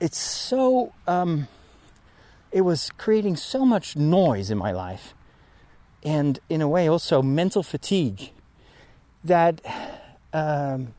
[0.00, 1.48] it's so, um,
[2.50, 5.14] it was creating so much noise in my life.
[6.02, 8.30] And in a way, also mental fatigue
[9.22, 9.60] that
[10.32, 10.94] um,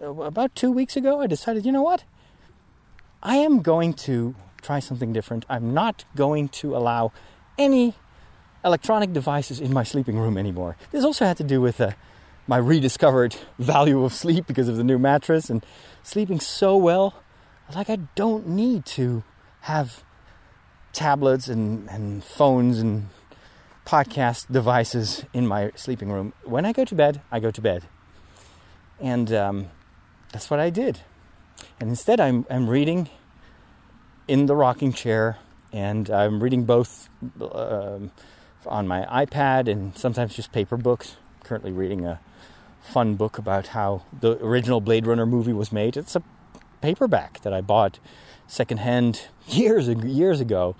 [0.00, 2.04] about two weeks ago, I decided, you know what?
[3.22, 5.44] I am going to try something different.
[5.48, 7.12] I'm not going to allow
[7.58, 7.94] any
[8.64, 10.76] electronic devices in my sleeping room anymore.
[10.90, 11.92] This also had to do with uh,
[12.46, 15.64] my rediscovered value of sleep because of the new mattress and
[16.02, 17.14] sleeping so well.
[17.74, 19.24] Like I don't need to
[19.62, 20.02] have
[20.92, 23.08] tablets and, and phones and
[23.86, 26.32] podcast devices in my sleeping room.
[26.44, 27.84] When I go to bed, I go to bed.
[29.00, 29.70] And um,
[30.32, 31.00] that's what I did.
[31.80, 33.08] And instead, I'm, I'm reading
[34.32, 35.36] in the rocking chair,
[35.74, 38.10] and I'm reading both um,
[38.64, 41.16] on my iPad and sometimes just paper books.
[41.36, 42.18] I'm currently reading a
[42.80, 45.98] fun book about how the original Blade Runner movie was made.
[45.98, 46.22] It's a
[46.80, 47.98] paperback that I bought
[48.46, 50.76] secondhand years years ago.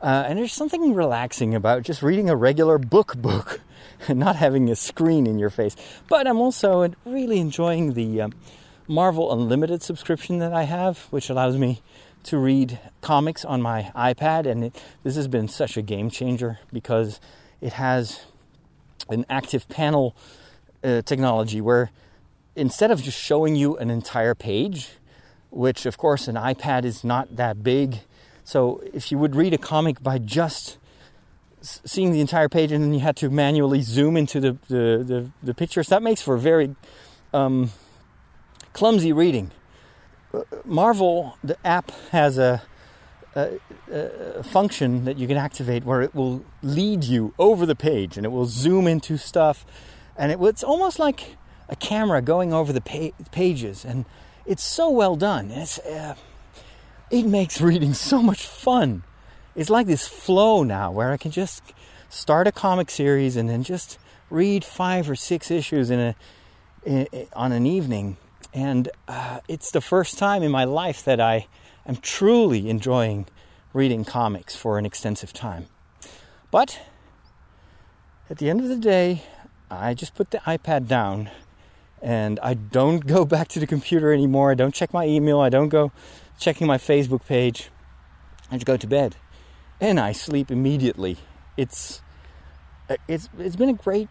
[0.00, 3.60] Uh, and there's something relaxing about just reading a regular book book
[4.08, 5.76] and not having a screen in your face.
[6.08, 8.32] But I'm also really enjoying the um,
[8.86, 11.82] Marvel Unlimited subscription that I have, which allows me
[12.24, 14.46] to read comics on my iPad.
[14.46, 17.20] And it, this has been such a game changer because
[17.60, 18.20] it has
[19.08, 20.14] an active panel
[20.84, 21.90] uh, technology where
[22.54, 24.90] instead of just showing you an entire page,
[25.50, 28.00] which of course an iPad is not that big.
[28.44, 30.78] So if you would read a comic by just
[31.60, 35.30] seeing the entire page and then you had to manually zoom into the, the, the,
[35.42, 36.74] the pictures, that makes for very
[37.32, 37.70] um,
[38.72, 39.50] clumsy reading.
[40.64, 42.62] Marvel, the app has a,
[43.34, 43.58] a,
[43.90, 48.26] a, function that you can activate where it will lead you over the page and
[48.26, 49.64] it will zoom into stuff.
[50.16, 51.36] And it, it's almost like
[51.68, 53.84] a camera going over the pa- pages.
[53.84, 54.04] And
[54.44, 55.50] it's so well done.
[55.50, 56.14] Uh,
[57.10, 59.04] it makes reading so much fun.
[59.54, 61.62] It's like this flow now where I can just
[62.10, 63.98] start a comic series and then just
[64.30, 66.14] read five or six issues in a
[66.84, 68.16] in, on an evening.
[68.58, 71.46] And uh, it's the first time in my life that I
[71.86, 73.26] am truly enjoying
[73.72, 75.66] reading comics for an extensive time.
[76.50, 76.80] But
[78.28, 79.22] at the end of the day,
[79.70, 81.30] I just put the iPad down
[82.02, 84.50] and I don't go back to the computer anymore.
[84.50, 85.38] I don't check my email.
[85.38, 85.92] I don't go
[86.40, 87.70] checking my Facebook page.
[88.50, 89.14] I just go to bed,
[89.80, 91.18] and I sleep immediately.
[91.56, 92.02] It's
[93.06, 94.08] it's it's been a great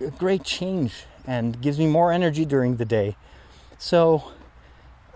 [0.00, 3.16] a great change and gives me more energy during the day.
[3.78, 4.32] So,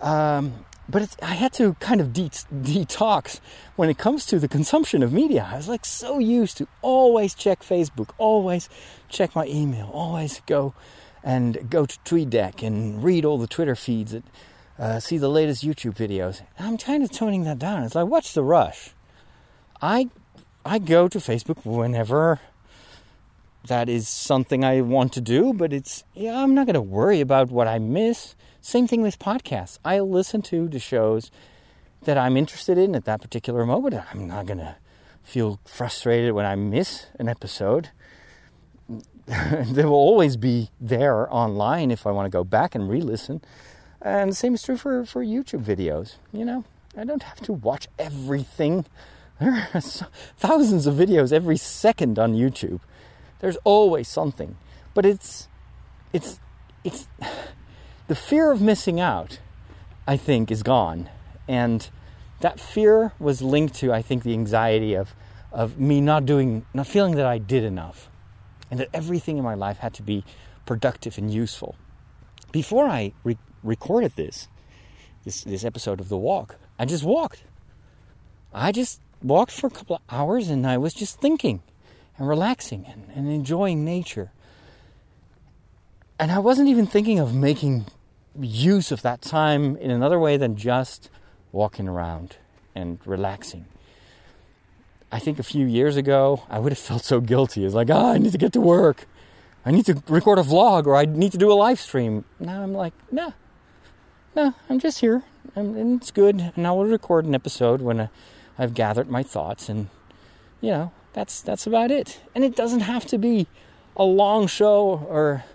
[0.01, 3.39] um, but I had to kind of de- detox
[3.75, 5.47] when it comes to the consumption of media.
[5.51, 8.69] I was like so used to always check Facebook, always
[9.07, 10.73] check my email, always go
[11.23, 14.23] and go to TweetDeck and read all the Twitter feeds, and
[14.77, 16.41] uh, see the latest YouTube videos.
[16.57, 17.83] I'm kind of toning that down.
[17.83, 18.91] It's like, what's the rush?
[19.81, 20.09] I
[20.65, 22.39] I go to Facebook whenever
[23.67, 27.21] that is something I want to do, but it's yeah, I'm not going to worry
[27.21, 28.35] about what I miss.
[28.61, 29.79] Same thing with podcasts.
[29.85, 31.31] I listen to the shows
[32.03, 33.95] that I'm interested in at that particular moment.
[34.11, 34.75] I'm not going to
[35.23, 37.89] feel frustrated when I miss an episode.
[39.27, 43.41] they will always be there online if I want to go back and re-listen.
[44.01, 46.15] And the same is true for, for YouTube videos.
[46.31, 46.63] You know,
[46.97, 48.85] I don't have to watch everything.
[49.39, 49.79] There are
[50.35, 52.81] thousands of videos every second on YouTube.
[53.39, 54.57] There's always something.
[54.93, 55.47] But it's
[56.11, 56.41] it's
[56.83, 57.07] it's
[58.09, 59.39] the fear of missing out,
[60.07, 61.09] I think, is gone.
[61.47, 61.87] And
[62.39, 65.15] that fear was linked to, I think, the anxiety of
[65.51, 68.09] of me not doing not feeling that I did enough
[68.69, 70.23] and that everything in my life had to be
[70.65, 71.75] productive and useful.
[72.51, 74.47] Before I re- recorded this,
[75.23, 77.43] this, this episode of The Walk, I just walked.
[78.53, 81.61] I just walked for a couple of hours and I was just thinking
[82.17, 84.31] and relaxing and, and enjoying nature.
[86.19, 87.85] And I wasn't even thinking of making
[88.39, 91.09] use of that time in another way than just
[91.51, 92.37] walking around
[92.75, 93.65] and relaxing.
[95.11, 97.65] I think a few years ago, I would have felt so guilty.
[97.65, 99.07] It's like, oh, I need to get to work.
[99.65, 102.25] I need to record a vlog or I need to do a live stream.
[102.39, 103.33] Now I'm like, no,
[104.35, 105.23] no, I'm just here
[105.55, 106.53] and it's good.
[106.55, 108.09] And I will record an episode when I,
[108.57, 109.89] I've gathered my thoughts and,
[110.61, 112.21] you know, that's, that's about it.
[112.35, 113.47] And it doesn't have to be
[113.97, 115.49] a long show or uh,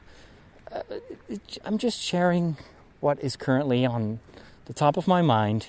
[1.64, 2.56] I'm just sharing
[3.00, 4.20] what is currently on
[4.66, 5.68] the top of my mind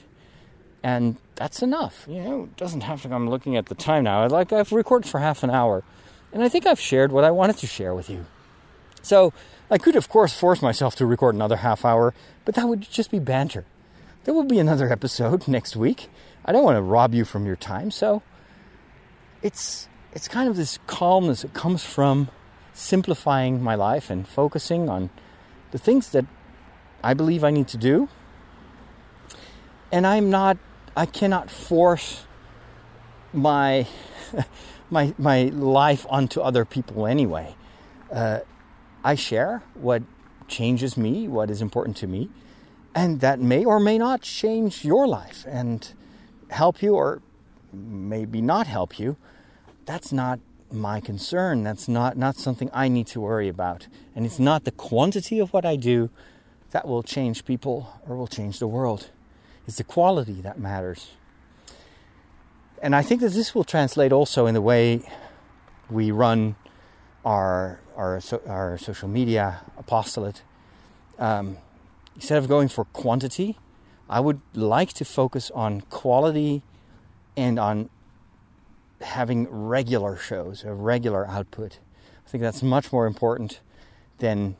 [0.85, 2.05] and that's enough.
[2.07, 3.11] You know, it doesn't have to.
[3.11, 4.27] I'm looking at the time now.
[4.27, 5.83] Like I've recorded for half an hour,
[6.31, 8.27] and I think I've shared what I wanted to share with you.
[9.01, 9.33] So
[9.71, 12.13] I could, of course, force myself to record another half hour,
[12.45, 13.65] but that would just be banter.
[14.25, 16.07] There will be another episode next week.
[16.45, 18.21] I don't want to rob you from your time, so
[19.41, 22.29] it's it's kind of this calmness that comes from
[22.75, 25.09] simplifying my life and focusing on
[25.71, 26.25] the things that
[27.03, 28.09] I believe I need to do.
[29.91, 30.57] And I'm not
[30.95, 32.25] I cannot force
[33.33, 33.87] my
[34.91, 37.55] my my life onto other people anyway.
[38.11, 38.39] Uh,
[39.03, 40.03] I share what
[40.47, 42.29] changes me, what is important to me,
[42.95, 45.93] And that may or may not change your life and
[46.49, 47.21] help you or
[47.73, 49.17] maybe not help you.
[49.85, 50.39] That's not
[50.75, 51.63] my concern.
[51.63, 53.87] That's not, not something I need to worry about.
[54.15, 56.09] And it's not the quantity of what I do
[56.71, 59.09] that will change people or will change the world.
[59.67, 61.11] It's the quality that matters.
[62.81, 65.01] And I think that this will translate also in the way
[65.89, 66.55] we run
[67.23, 70.41] our our, our social media apostolate.
[71.17, 71.57] Um,
[72.15, 73.57] instead of going for quantity,
[74.09, 76.61] I would like to focus on quality
[77.37, 77.89] and on
[79.01, 81.79] having regular shows, a regular output.
[82.25, 83.59] I think that's much more important
[84.17, 84.55] than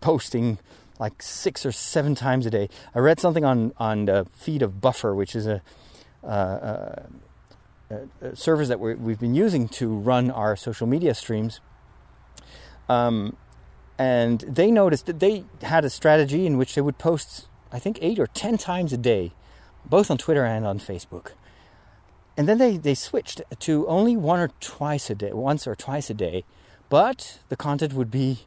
[0.00, 0.58] posting
[0.98, 2.68] like six or seven times a day.
[2.94, 5.62] I read something on on the feed of Buffer, which is a,
[6.24, 7.02] uh,
[7.90, 11.60] a, a service that we have been using to run our social media streams.
[12.88, 13.36] Um,
[13.98, 17.98] and they noticed that they had a strategy in which they would post, I think,
[18.00, 19.32] eight or ten times a day,
[19.84, 21.32] both on Twitter and on Facebook.
[22.38, 26.08] And then they, they switched to only one or twice a day, once or twice
[26.08, 26.44] a day.
[26.88, 28.46] But the content would be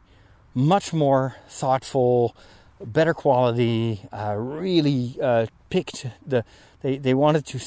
[0.54, 2.34] much more thoughtful,
[2.80, 6.44] better quality, uh, really uh, picked the
[6.80, 7.60] they, they wanted to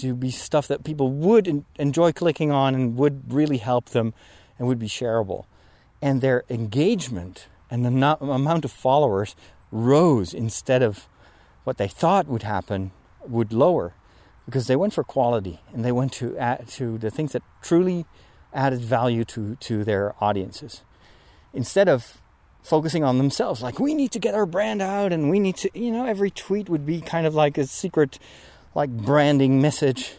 [0.00, 4.14] to be stuff that people would enjoy clicking on and would really help them
[4.58, 5.44] and would be shareable
[6.00, 9.36] and their engagement and the no- amount of followers
[9.70, 11.06] rose instead of
[11.64, 12.90] what they thought would happen
[13.28, 13.94] would lower
[14.46, 18.06] because they went for quality and they went to add, to the things that truly
[18.52, 20.82] added value to to their audiences
[21.54, 22.20] instead of
[22.62, 25.70] focusing on themselves like we need to get our brand out and we need to
[25.74, 28.18] you know every tweet would be kind of like a secret
[28.74, 30.12] like branding message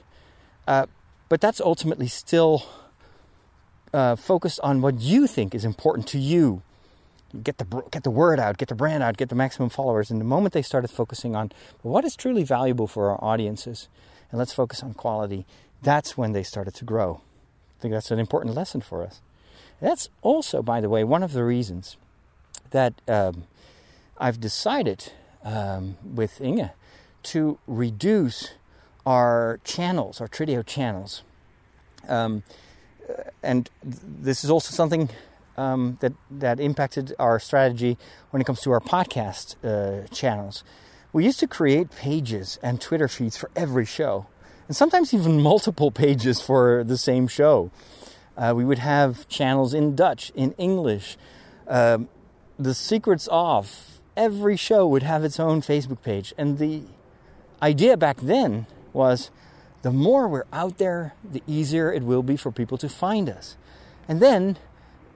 [0.67, 0.86] uh,
[1.30, 2.65] but that's ultimately still
[3.93, 6.61] uh, focused on what you think is important to you.
[7.41, 10.11] Get the get the word out, get the brand out, get the maximum followers.
[10.11, 11.51] And the moment they started focusing on
[11.82, 13.88] what is truly valuable for our audiences,
[14.34, 15.45] and let's focus on quality,
[15.84, 17.21] that's when they started to grow.
[17.77, 19.21] I think that's an important lesson for us.
[19.79, 21.97] That's also, by the way, one of the reasons
[22.71, 23.43] that um,
[24.17, 25.11] I've decided
[25.43, 26.71] um, with Inge
[27.23, 28.53] to reduce
[29.05, 31.21] our channels, our Trideo channels.
[32.09, 32.41] Um,
[33.43, 35.11] and this is also something
[35.57, 37.99] um, that that impacted our strategy
[38.31, 40.63] when it comes to our podcast uh, channels.
[41.14, 44.26] We used to create pages and Twitter feeds for every show,
[44.68, 47.70] and sometimes even multiple pages for the same show.
[48.36, 51.18] Uh, we would have channels in Dutch, in English.
[51.68, 52.09] Um,
[52.57, 54.01] the secrets off.
[54.16, 56.84] every show would have its own Facebook page, and the
[57.61, 59.32] idea back then was
[59.84, 63.57] the more we're out there, the easier it will be for people to find us.
[64.07, 64.57] And then,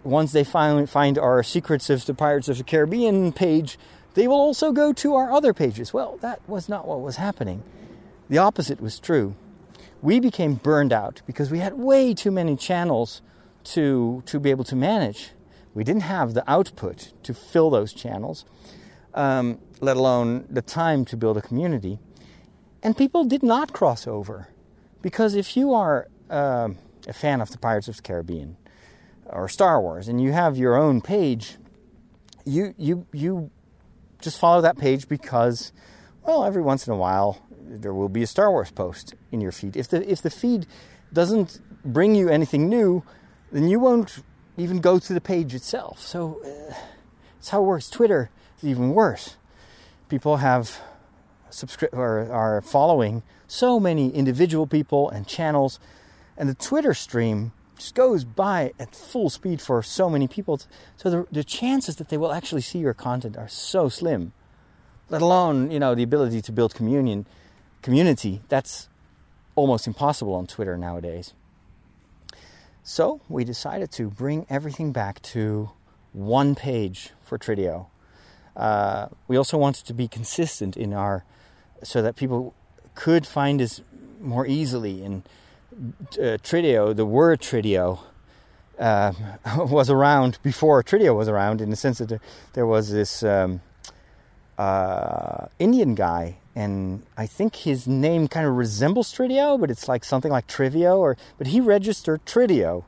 [0.04, 3.78] once they find, find our Secrets of the Pirates of the Caribbean page,
[4.14, 5.94] they will also go to our other pages.
[5.94, 7.64] Well, that was not what was happening.
[8.30, 9.36] The opposite was true.
[10.02, 13.22] We became burned out because we had way too many channels
[13.66, 15.32] to, to be able to manage.
[15.74, 18.46] We didn't have the output to fill those channels,
[19.14, 22.00] um, let alone the time to build a community.
[22.84, 24.50] And people did not cross over.
[25.02, 26.70] Because if you are uh,
[27.08, 28.58] a fan of the Pirates of the Caribbean
[29.26, 31.58] or Star Wars and you have your own page,
[32.46, 33.52] you you you
[34.22, 35.72] just follow that page because
[36.26, 39.52] well, every once in a while there will be a Star Wars post in your
[39.52, 39.76] feed.
[39.76, 40.68] If the if the feed
[41.14, 43.04] doesn't bring you anything new,
[43.52, 44.20] then you won't
[44.58, 46.02] even go to the page itself.
[46.02, 46.74] So uh,
[47.38, 47.90] it's how it works.
[47.90, 49.38] Twitter is even worse.
[50.10, 50.78] People have
[51.50, 55.80] subscri- or are following so many individual people and channels,
[56.36, 60.60] and the Twitter stream just goes by at full speed for so many people.
[60.96, 64.34] So the, the chances that they will actually see your content are so slim.
[65.10, 67.26] Let alone, you know, the ability to build communion,
[67.82, 68.42] community.
[68.50, 68.90] That's
[69.56, 71.34] almost impossible on Twitter nowadays.
[72.84, 75.72] So we decided to bring everything back to
[76.14, 77.88] one page for Trideo.
[78.56, 81.24] Uh, we also wanted to be consistent in our
[81.84, 82.56] so that people
[82.96, 83.82] could find us
[84.20, 85.04] more easily.
[85.04, 85.24] And
[86.14, 88.00] uh, Trideo, the word Trideo,
[88.80, 89.14] uh,
[89.58, 92.20] was around before Trideo was around, in the sense that
[92.54, 93.62] there, was this um,
[94.58, 100.04] uh, Indian guy, and I think his name kind of resembles Trideo, but it's like
[100.04, 102.84] something like Trivio, or but he registered Trideo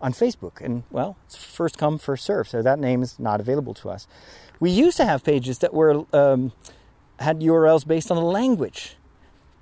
[0.00, 3.74] on Facebook, and well, it's first come first serve, so that name is not available
[3.74, 4.06] to us.
[4.60, 6.52] We used to have pages that were um,
[7.18, 8.96] had URLs based on a language.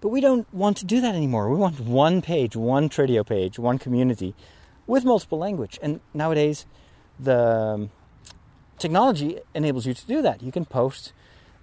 [0.03, 1.49] But we don't want to do that anymore.
[1.49, 4.35] We want one page, one Trideo page, one community
[4.89, 5.79] with multiple language.
[5.81, 6.67] And nowadays,
[7.21, 7.91] the um,
[8.79, 10.43] technology enables you to do that.
[10.43, 11.13] You can post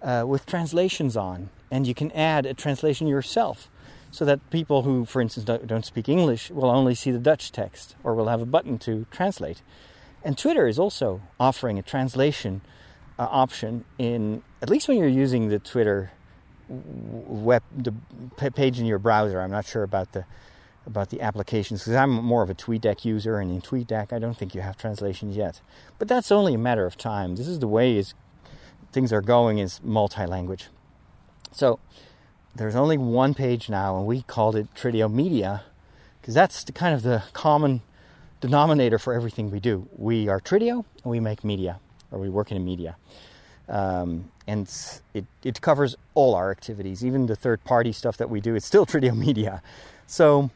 [0.01, 3.69] uh, with translations on, and you can add a translation yourself
[4.09, 7.97] so that people who, for instance, don't speak English will only see the Dutch text
[8.05, 9.61] or will have a button to translate.
[10.23, 12.61] And Twitter is also offering a translation
[13.19, 16.11] uh, option in at least when you're using the Twitter
[16.69, 17.93] web the
[18.51, 19.41] page in your browser.
[19.41, 20.25] I'm not sure about the
[20.85, 24.37] about the applications because I'm more of a TweetDeck user, and in TweetDeck I don't
[24.37, 25.61] think you have translations yet.
[25.97, 27.35] But that's only a matter of time.
[27.35, 28.13] This is the way is
[28.91, 30.67] things are going is multi-language.
[31.51, 31.79] So
[32.55, 35.63] there's only one page now, and we called it Trideo Media
[36.21, 37.81] because that's the kind of the common
[38.41, 39.87] denominator for everything we do.
[39.95, 41.79] We are Trideo, and we make media,
[42.11, 42.97] or we work in media.
[43.69, 44.67] Um, and
[45.13, 48.55] it, it covers all our activities, even the third party stuff that we do.
[48.55, 49.61] It's still Trideo Media.
[50.07, 50.49] So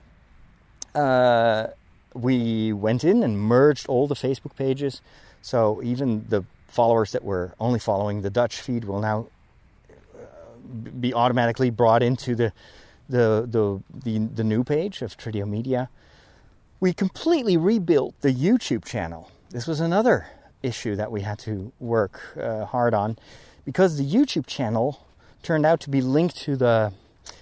[0.96, 1.68] uh,
[2.14, 5.02] we went in and merged all the Facebook pages.
[5.42, 9.28] So even the followers that were only following the Dutch feed will now
[11.00, 12.52] be automatically brought into the
[13.10, 15.90] the the the, the new page of Trideo Media.
[16.80, 19.30] We completely rebuilt the YouTube channel.
[19.52, 20.28] This was another
[20.64, 23.18] issue that we had to work uh, hard on
[23.66, 25.06] because the YouTube channel
[25.44, 26.94] turned out to be linked to the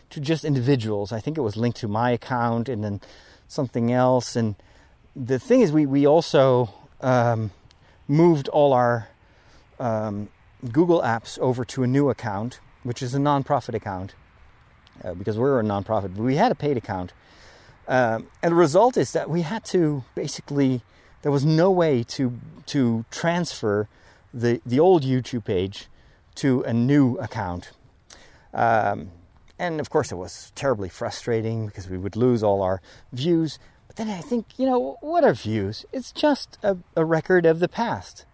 [0.10, 1.14] to just individuals.
[1.14, 3.00] I think it was linked to my account and then
[3.48, 4.36] something else.
[4.36, 4.56] And
[5.16, 7.52] the thing is, we we also um,
[8.08, 9.08] moved all our
[9.80, 10.30] um,
[10.72, 14.16] Google apps over to a new account which is a non-profit account,
[15.04, 17.14] uh, because we're a non-profit, but we had a paid account.
[17.88, 20.82] Um, and the result is that we had to basically,
[21.22, 23.88] there was no way to to transfer
[24.34, 25.88] the the old YouTube page
[26.36, 27.72] to a new account.
[28.54, 29.12] Um,
[29.60, 32.82] and of course, it was terribly frustrating because we would lose all our
[33.14, 33.60] views.
[33.88, 35.86] But then I think, you know, what are views?
[35.92, 38.26] It's just a, a record of the past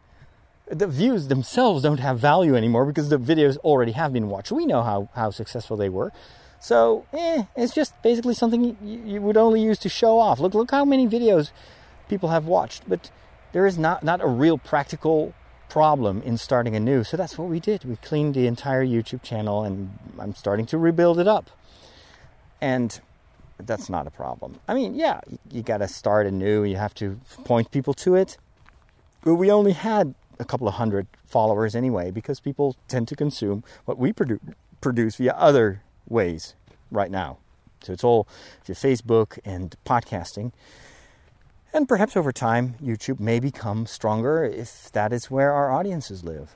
[0.70, 4.52] the views themselves don't have value anymore because the videos already have been watched.
[4.52, 6.12] We know how, how successful they were.
[6.60, 10.40] So, eh, it's just basically something you, you, would only use to show off.
[10.40, 11.52] Look, look how many videos
[12.10, 12.84] people have watched.
[12.88, 13.12] But
[13.52, 15.34] there is not, not a real practical
[15.70, 17.04] problem in starting anew.
[17.04, 17.84] So that's what we did.
[17.84, 21.50] We cleaned the entire YouTube channel and I'm starting to rebuild it up.
[22.62, 23.00] And
[23.60, 24.60] that's not a problem.
[24.68, 26.64] I mean, yeah, you, got to start anew.
[26.64, 28.38] You have to point people to it.
[29.24, 33.64] But we only had a couple of hundred followers anyway, because people tend to consume
[33.86, 34.40] what we produ-
[34.82, 36.56] produce via other ways
[36.92, 37.38] right now.
[37.82, 38.28] So it's all
[38.66, 40.52] via Facebook and podcasting.
[41.74, 46.56] And perhaps over time, YouTube may become stronger if that is where our audiences live.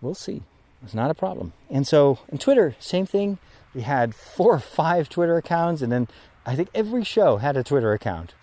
[0.00, 0.42] We'll see.
[0.82, 1.52] It's not a problem.
[1.68, 3.38] And so, in Twitter, same thing.
[3.74, 6.08] We had four or five Twitter accounts, and then
[6.46, 8.34] I think every show had a Twitter account.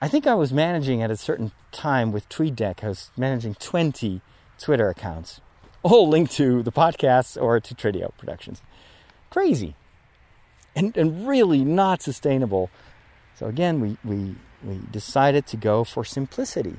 [0.00, 4.20] I think I was managing at a certain time with TweetDeck, I was managing 20
[4.58, 5.40] Twitter accounts,
[5.82, 8.62] all linked to the podcasts or to Trideo Productions.
[9.30, 9.74] Crazy.
[10.74, 12.70] And, and really not sustainable.
[13.34, 16.76] So again, we, we, we decided to go for simplicity.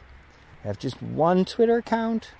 [0.64, 2.32] Have just one Twitter account.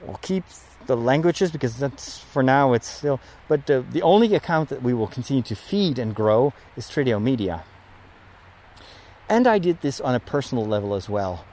[0.00, 0.44] We'll keep
[0.86, 3.20] the languages because that's for now it's still.
[3.48, 7.22] But the, the only account that we will continue to feed and grow is Trideo
[7.22, 7.64] Media.
[9.28, 11.44] And I did this on a personal level as well.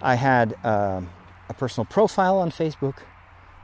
[0.00, 1.10] I had um,
[1.48, 2.98] a personal profile on Facebook,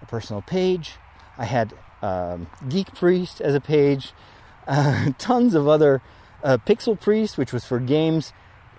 [0.02, 0.96] a personal page.
[1.36, 1.72] I had
[2.02, 4.12] um, Geek Priest as a page,
[4.66, 6.02] uh, tons of other
[6.42, 8.32] uh, Pixel Priest, which was for games,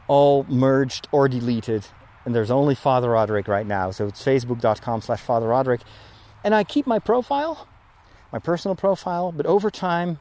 [0.09, 1.85] all merged or deleted.
[2.25, 3.91] And there's only Father Roderick right now.
[3.91, 5.81] So it's facebook.com slash Father Roderick.
[6.43, 7.67] And I keep my profile,
[8.33, 10.19] my personal profile, but over time,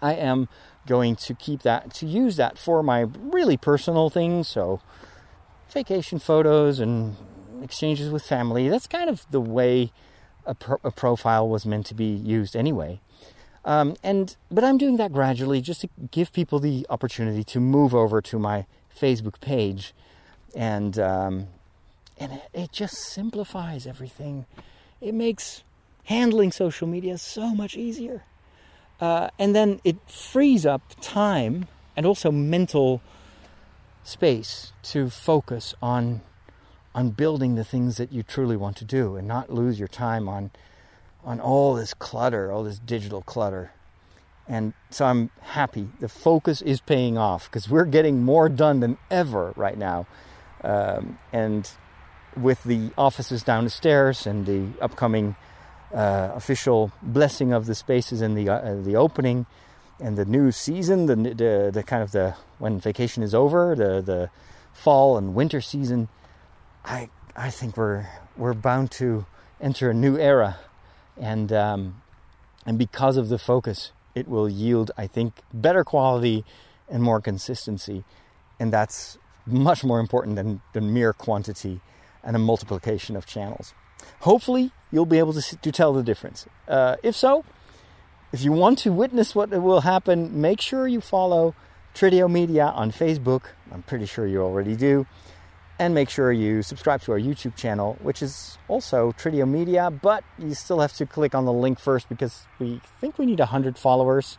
[0.00, 0.48] I am
[0.86, 4.48] going to keep that, to use that for my really personal things.
[4.48, 4.80] So,
[5.72, 7.16] vacation photos and
[7.62, 8.68] exchanges with family.
[8.68, 9.92] That's kind of the way
[10.46, 13.00] a, pro- a profile was meant to be used anyway.
[13.64, 17.94] Um, and but I'm doing that gradually just to give people the opportunity to move
[17.94, 18.64] over to my
[18.98, 19.92] Facebook page,
[20.54, 21.46] and um,
[22.18, 24.46] and it, it just simplifies everything.
[25.00, 25.62] It makes
[26.04, 28.24] handling social media so much easier.
[29.00, 31.66] Uh, and then it frees up time
[31.96, 33.00] and also mental
[34.04, 36.20] space to focus on
[36.92, 40.28] on building the things that you truly want to do and not lose your time
[40.28, 40.50] on
[41.24, 43.70] on all this clutter, all this digital clutter.
[44.50, 45.88] And so I'm happy.
[46.00, 50.08] The focus is paying off because we're getting more done than ever right now.
[50.64, 51.70] Um, and
[52.36, 55.36] with the offices down the stairs and the upcoming
[55.94, 59.46] uh, official blessing of the spaces and the uh, the opening
[60.00, 64.00] and the new season, the, the the kind of the when vacation is over, the
[64.00, 64.30] the
[64.72, 66.08] fall and winter season.
[66.84, 69.26] I I think we're we're bound to
[69.60, 70.58] enter a new era,
[71.16, 72.02] and um,
[72.66, 76.44] and because of the focus, it will yield, I think, better quality
[76.88, 78.04] and more consistency,
[78.60, 81.80] and that's much more important than, than mere quantity
[82.22, 83.74] and a multiplication of channels.
[84.20, 86.46] Hopefully, you'll be able to, to tell the difference.
[86.68, 87.44] Uh, if so,
[88.32, 91.54] if you want to witness what will happen, make sure you follow
[91.94, 93.42] Trideo Media on Facebook.
[93.72, 95.06] I'm pretty sure you already do.
[95.80, 100.22] And make sure you subscribe to our YouTube channel, which is also Trideo Media, but
[100.38, 103.78] you still have to click on the link first because we think we need 100
[103.78, 104.36] followers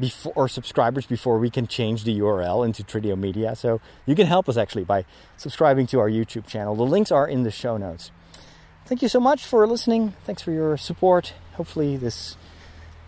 [0.00, 3.54] before or subscribers before we can change the URL into Trideo Media.
[3.56, 5.04] So you can help us actually by
[5.36, 6.74] subscribing to our YouTube channel.
[6.74, 8.10] The links are in the show notes.
[8.86, 10.14] Thank you so much for listening.
[10.24, 11.34] Thanks for your support.
[11.56, 12.38] Hopefully this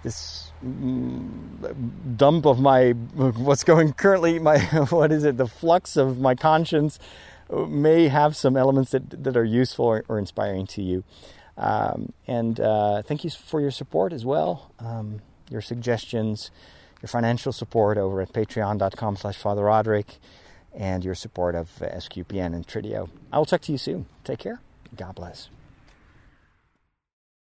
[0.02, 4.58] this mm, dump of my what's going currently my
[4.90, 6.98] what is it the flux of my conscience
[7.68, 11.04] may have some elements that that are useful or, or inspiring to you.
[11.56, 14.72] Um, and uh, thank you for your support as well.
[14.78, 15.20] Um,
[15.50, 16.50] your suggestions
[17.02, 20.18] your financial support over at patreon.com slash father roderick
[20.74, 23.08] and your support of sqpn and trideo.
[23.32, 24.06] I will talk to you soon.
[24.24, 24.60] Take care.
[24.96, 25.48] God bless